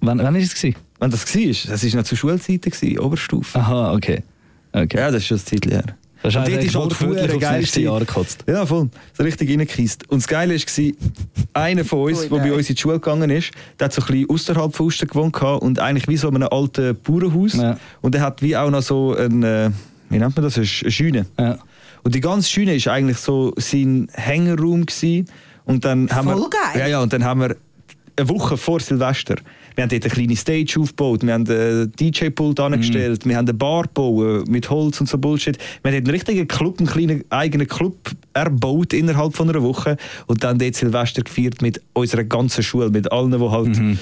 Wann, 0.00 0.18
wann 0.18 0.34
ist 0.36 0.48
es? 0.48 0.54
Gewesen? 0.54 0.76
Wenn 0.98 1.10
das 1.10 1.34
war, 1.34 1.70
das 1.72 1.84
war 1.84 1.96
noch 2.00 2.04
zu 2.04 2.16
Schulzeiten, 2.16 2.70
gewesen, 2.70 2.98
Oberstufe. 2.98 3.58
Aha, 3.58 3.92
okay. 3.92 4.22
okay. 4.72 4.96
Ja, 4.98 5.10
das 5.10 5.22
ist 5.22 5.26
schon 5.28 5.36
ein 5.38 5.44
Zeit 5.44 5.66
her. 5.70 5.84
Das 6.22 6.34
ist 6.34 6.38
Und 6.38 6.48
dort 6.48 6.64
ist 6.64 6.74
halt 6.74 6.92
verdammt. 6.92 7.76
Jahr 7.76 8.00
gekotzt. 8.00 8.44
Ja, 8.46 8.66
voll. 8.66 8.90
So 9.16 9.22
richtig 9.22 9.48
reingekiest. 9.50 10.08
Und 10.10 10.18
das 10.22 10.28
Geile 10.28 10.54
war, 10.54 10.92
einer 11.54 11.84
von 11.84 12.00
uns, 12.02 12.20
der 12.28 12.36
bei 12.36 12.52
uns 12.52 12.68
in 12.68 12.74
die 12.74 12.80
Schule 12.80 12.94
gegangen 13.00 13.30
ist, 13.30 13.52
der 13.78 13.86
hat 13.86 13.92
so 13.94 14.02
ein 14.02 14.06
bisschen 14.06 14.28
außerhalb 14.30 14.76
von 14.76 14.86
Uster 14.86 15.06
gewohnt 15.06 15.40
und 15.40 15.78
eigentlich 15.78 16.08
wie 16.08 16.16
so 16.18 16.28
in 16.28 16.36
einem 16.36 16.48
alten 16.50 16.96
Bauernhaus. 17.02 17.54
Ja. 17.54 17.78
Und 18.02 18.14
er 18.14 18.20
hat 18.20 18.42
wie 18.42 18.56
auch 18.56 18.70
noch 18.70 18.82
so 18.82 19.14
ein, 19.16 19.42
äh, 19.42 19.70
wie 20.10 20.18
nennt 20.18 20.36
man 20.36 20.44
das, 20.44 20.56
eine 20.56 20.66
Sch- 20.66 20.82
eine 20.82 20.90
Scheune. 20.92 21.26
Ja. 21.38 21.58
Und 22.02 22.14
die 22.14 22.20
ganze 22.20 22.50
Scheune 22.50 22.74
ist 22.74 22.88
eigentlich 22.88 23.18
so 23.18 23.52
sein 23.56 24.08
Hängerraum 24.12 24.84
gewesen. 24.86 25.26
Und 25.64 25.84
dann 25.84 26.10
haben 26.10 26.28
Voll 26.28 26.40
wir, 26.40 26.50
geil. 26.50 26.80
Ja, 26.80 26.86
ja, 26.86 27.00
und 27.00 27.12
dann 27.12 27.24
haben 27.24 27.40
wir 27.40 27.56
eine 28.16 28.28
Woche 28.28 28.56
vor 28.56 28.80
Silvester. 28.80 29.36
Wir 29.74 29.82
haben 29.82 29.90
dort 29.90 30.04
eine 30.04 30.12
kleine 30.12 30.36
Stage 30.36 30.78
aufgebaut, 30.78 31.22
wir 31.22 31.32
haben 31.32 31.48
einen 31.48 31.92
DJ-Pult 31.92 32.60
angestellt, 32.60 33.26
wir 33.26 33.36
haben 33.36 33.46
eine 33.46 33.54
Bar 33.54 33.84
gebaut 33.84 34.48
mit 34.48 34.68
Holz 34.68 35.00
und 35.00 35.08
so 35.08 35.18
Bullshit. 35.18 35.56
Wir 35.82 35.92
haben 35.92 35.98
dort 35.98 36.06
einen 36.06 36.10
richtigen 36.10 36.48
Club, 36.48 36.78
einen 36.78 36.88
kleinen 36.88 37.24
eigenen 37.30 37.66
Club 37.66 37.96
erbaut 38.32 38.92
innerhalb 38.92 39.34
von 39.36 39.48
einer 39.48 39.62
Woche 39.62 39.96
und 40.26 40.44
dann 40.44 40.58
dort 40.58 40.74
Silvester 40.74 41.22
gefeiert 41.22 41.62
mit 41.62 41.80
unserer 41.92 42.24
ganzen 42.24 42.62
Schule, 42.62 42.90
mit 42.90 43.10
allen, 43.10 43.30
die 43.32 43.38
halt, 43.50 43.76
die 43.76 43.80
halt 43.80 43.98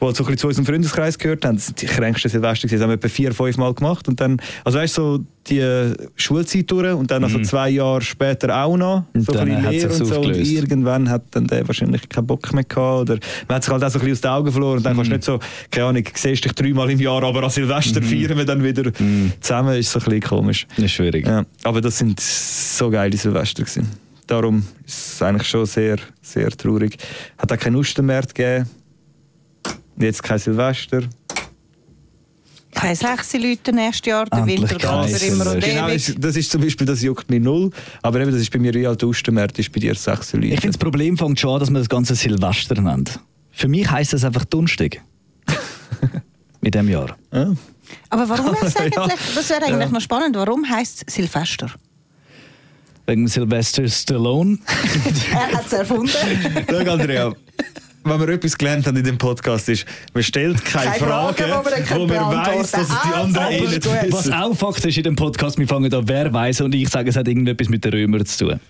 so 0.00 0.06
ein 0.06 0.10
bisschen 0.14 0.38
zu 0.38 0.46
unserem 0.48 0.66
Freundeskreis 0.66 1.18
gehört 1.18 1.44
haben. 1.44 1.60
Die 1.78 1.86
kränksten 1.86 2.30
Silvester. 2.30 2.68
Das 2.68 2.80
haben 2.80 2.88
wir 2.90 2.94
etwa 2.94 3.08
vier, 3.08 3.32
fünf 3.32 3.56
Mal 3.56 3.74
gemacht 3.74 4.08
und 4.08 4.20
dann, 4.20 4.38
also 4.64 4.78
weißt 4.78 4.98
du, 4.98 5.02
so 5.02 5.24
die 5.48 5.58
äh, 5.58 5.94
Schulzeit 6.16 6.70
durch 6.70 6.94
und 6.94 7.10
dann 7.10 7.22
also 7.22 7.38
zwei 7.42 7.68
Jahre 7.68 8.00
später 8.00 8.64
auch 8.64 8.78
noch, 8.78 9.04
Und 9.12 9.26
so 9.26 9.32
ein 9.32 9.50
dann 9.50 9.62
bisschen 9.70 9.90
sich's 9.90 10.00
und 10.00 10.06
so 10.06 10.14
und 10.14 10.26
aufgelöst. 10.28 10.52
irgendwann 10.52 11.10
hat 11.10 11.22
dann 11.32 11.46
der 11.46 11.68
wahrscheinlich 11.68 12.08
keinen 12.08 12.26
Bock 12.26 12.50
mehr 12.54 12.64
gehabt 12.64 13.10
oder 13.10 13.18
man 13.46 13.56
hat 13.56 13.64
sich 13.64 13.70
halt 13.72 13.84
auch 13.84 13.90
so 13.90 13.98
ein 13.98 14.06
bisschen 14.06 14.12
aus 14.14 14.20
den 14.22 14.30
Augen 14.30 14.52
verloren 14.52 14.76
und 14.78 14.86
dann 14.86 14.94
kannst 14.96 15.10
du 15.10 15.14
nicht 15.14 15.24
so, 15.24 15.38
keine 15.70 15.88
Ahnung, 15.88 16.04
siehst 16.14 16.44
dich 16.46 16.52
dreimal 16.52 16.90
im 16.90 16.98
Jahr, 16.98 17.22
aber 17.22 17.42
an 17.42 17.50
Silvester 17.50 18.00
feiern 18.00 18.38
wir 18.38 18.46
dann 18.46 18.64
wieder 18.64 18.90
zusammen, 19.40 19.76
ist 19.76 19.90
so 19.92 19.98
ein 19.98 20.04
bisschen 20.06 20.20
komisch. 20.22 20.66
Das 20.76 20.86
ist 20.86 20.92
schwierig. 20.92 21.26
Ja, 21.26 21.44
aber 21.64 21.82
das 21.82 21.98
sind 21.98 22.18
so 22.20 22.88
geile 22.88 23.14
Silvester 23.14 23.64
gewesen. 23.64 23.73
Darum 24.26 24.64
ist 24.86 25.14
es 25.16 25.22
eigentlich 25.22 25.48
schon 25.48 25.66
sehr, 25.66 25.98
sehr 26.22 26.50
traurig. 26.50 26.96
Hat 27.38 27.52
auch 27.52 27.58
keinen 27.58 27.76
Ostermärz 27.76 28.32
gegeben. 28.32 28.68
Jetzt 29.98 30.22
kein 30.22 30.38
Silvester. 30.38 31.02
Keine 32.72 32.96
sechs 32.96 33.32
Leute 33.34 33.72
nächstes 33.72 34.06
Jahr, 34.10 34.24
der 34.26 34.40
Endlich 34.40 34.60
Winter 34.62 34.76
kein 34.78 35.06
geht 35.06 35.22
immer 35.22 35.52
und 35.52 35.60
Genau, 35.62 35.88
ewig. 35.88 36.16
das 36.18 36.34
ist 36.36 36.50
zum 36.50 36.60
Beispiel, 36.60 36.86
das 36.86 37.02
juckt 37.02 37.30
mich 37.30 37.40
null. 37.40 37.70
Aber 38.02 38.20
eben, 38.20 38.32
das 38.32 38.40
ist 38.40 38.50
bei 38.50 38.58
mir 38.58 38.74
wie 38.74 38.84
alt 38.86 39.04
Ostermärz, 39.04 39.58
ist 39.60 39.70
bei 39.70 39.78
dir 39.78 39.94
sechs 39.94 40.32
Leute. 40.32 40.46
Ich 40.46 40.60
finde, 40.60 40.68
das 40.76 40.78
Problem 40.78 41.16
fängt 41.16 41.38
schon 41.38 41.50
an, 41.54 41.60
dass 41.60 41.70
man 41.70 41.80
das 41.82 41.88
ganze 41.88 42.16
Silvester 42.16 42.80
nennt. 42.80 43.20
Für 43.52 43.68
mich 43.68 43.88
heisst 43.88 44.12
das 44.12 44.24
einfach 44.24 44.44
Dunstig. 44.46 45.00
Mit 46.60 46.74
dem 46.74 46.88
Jahr. 46.88 47.16
ja. 47.32 47.52
Aber 48.10 48.28
warum 48.28 48.54
heißt 48.60 48.80
eigentlich, 48.80 49.18
das 49.34 49.50
wäre 49.50 49.62
eigentlich 49.62 49.78
Ja. 49.86 49.88
noch 49.90 50.00
spannend, 50.00 50.34
warum 50.34 50.68
heißt 50.68 51.04
es 51.06 51.14
Silvester? 51.14 51.70
Wegen 53.06 53.28
Sylvester 53.28 53.86
Stallone. 53.88 54.58
Er 55.32 55.52
hat 55.58 55.66
es 55.66 55.72
erfunden. 55.72 56.10
Schau, 56.70 56.76
Andrea, 56.92 57.32
wenn 58.04 58.20
wir 58.20 58.28
etwas 58.30 58.56
gelernt 58.56 58.86
haben 58.86 58.96
in 58.96 59.04
dem 59.04 59.18
Podcast, 59.18 59.68
ist, 59.68 59.84
man 60.14 60.22
stellt 60.22 60.64
keine, 60.64 60.90
Keine 60.92 61.04
Fragen, 61.04 61.34
Fragen, 61.36 61.86
wo 61.90 62.06
man 62.06 62.16
man 62.34 62.46
weiss, 62.46 62.70
dass 62.70 62.82
es 62.82 62.88
die 62.88 62.94
kann. 62.94 63.12
anderen 63.14 63.46
Ah, 63.46 63.50
eh 63.50 63.60
nicht 63.60 63.82
gut. 63.84 63.92
Was 64.10 64.24
wissen. 64.26 64.32
auch 64.34 64.54
Fakt 64.56 64.84
ist 64.84 64.96
in 64.96 65.02
dem 65.04 65.16
Podcast, 65.16 65.58
wir 65.58 65.68
fangen 65.68 65.92
an, 65.92 66.08
wer 66.08 66.32
weiß 66.32 66.62
und 66.62 66.74
ich 66.74 66.88
sage, 66.88 67.10
es 67.10 67.16
hat 67.16 67.28
irgendetwas 67.28 67.68
mit 67.68 67.84
den 67.84 67.92
Römern 67.92 68.24
zu 68.24 68.46
tun. 68.46 68.60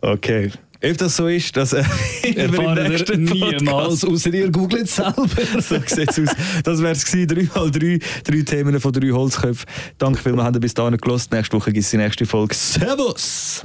Okay. 0.00 0.50
Ob 0.84 0.98
das 0.98 1.16
so 1.16 1.28
ist, 1.28 1.56
dass 1.56 1.72
äh, 1.72 1.84
Erfahren 2.34 2.76
wir 2.76 2.88
nächsten 2.88 3.22
niemals, 3.24 4.04
außer 4.04 4.34
ihr 4.34 4.50
googelt 4.50 4.84
es 4.84 4.96
selber. 4.96 5.28
So 5.60 5.80
sieht's 5.86 6.18
aus. 6.18 6.36
Das 6.64 6.82
wäre 6.82 6.92
es 6.92 7.04
gewesen. 7.04 7.28
Drei 7.28 7.48
mal 7.54 7.70
drei, 7.70 7.98
drei 8.24 8.42
Themen 8.42 8.80
von 8.80 8.92
drei 8.92 9.10
Holzköpfen. 9.10 9.66
Danke 9.98 10.20
vielmals, 10.20 10.56
ihr 10.56 10.60
bis 10.60 10.74
dahin 10.74 10.96
gelost. 10.96 11.30
Nächste 11.30 11.56
Woche 11.56 11.72
gibt 11.72 11.84
es 11.84 11.90
die 11.90 11.98
nächste 11.98 12.26
Folge. 12.26 12.54
Servus! 12.54 13.64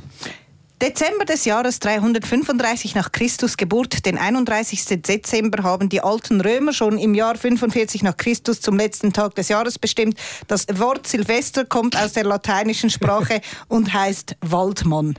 Dezember 0.80 1.26
des 1.26 1.46
Jahres 1.46 1.80
335 1.80 2.94
nach 2.94 3.12
Christus 3.12 3.58
Geburt, 3.58 4.06
den 4.06 4.20
31. 4.20 5.02
Dezember 5.02 5.64
haben 5.64 5.90
die 5.90 6.02
alten 6.02 6.40
Römer 6.40 6.72
schon 6.72 7.00
im 7.00 7.16
Jahr 7.16 7.36
45 7.36 8.04
nach 8.04 8.16
Christus 8.16 8.62
zum 8.62 8.78
letzten 8.78 9.12
Tag 9.12 9.34
des 9.34 9.48
Jahres 9.48 9.80
bestimmt. 9.80 10.20
Das 10.48 10.68
Wort 10.74 11.08
Silvester 11.08 11.66
kommt 11.66 11.98
aus 11.98 12.14
der 12.14 12.26
lateinischen 12.26 12.92
Sprache 12.92 13.42
und 13.68 13.92
heißt 13.92 14.36
Waldmann. 14.42 15.16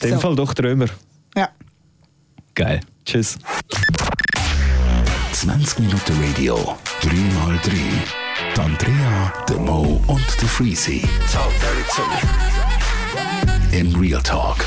In 0.00 0.08
dem 0.08 0.10
So. 0.16 0.18
Fall 0.18 0.34
doch 0.34 0.52
Trömer. 0.52 0.86
Ja. 1.36 1.48
Geil. 2.54 2.80
Tschüss. 3.04 3.38
20 5.32 5.78
Minuten 5.80 6.24
Radio, 6.24 6.76
3x3. 7.02 7.72
Die 8.54 8.60
Andrea, 8.60 9.32
der 9.48 9.58
Mo 9.58 10.02
und 10.06 10.40
der 10.40 10.48
Freezy. 10.48 11.02
In 13.72 13.96
Real 13.96 14.22
Talk. 14.22 14.66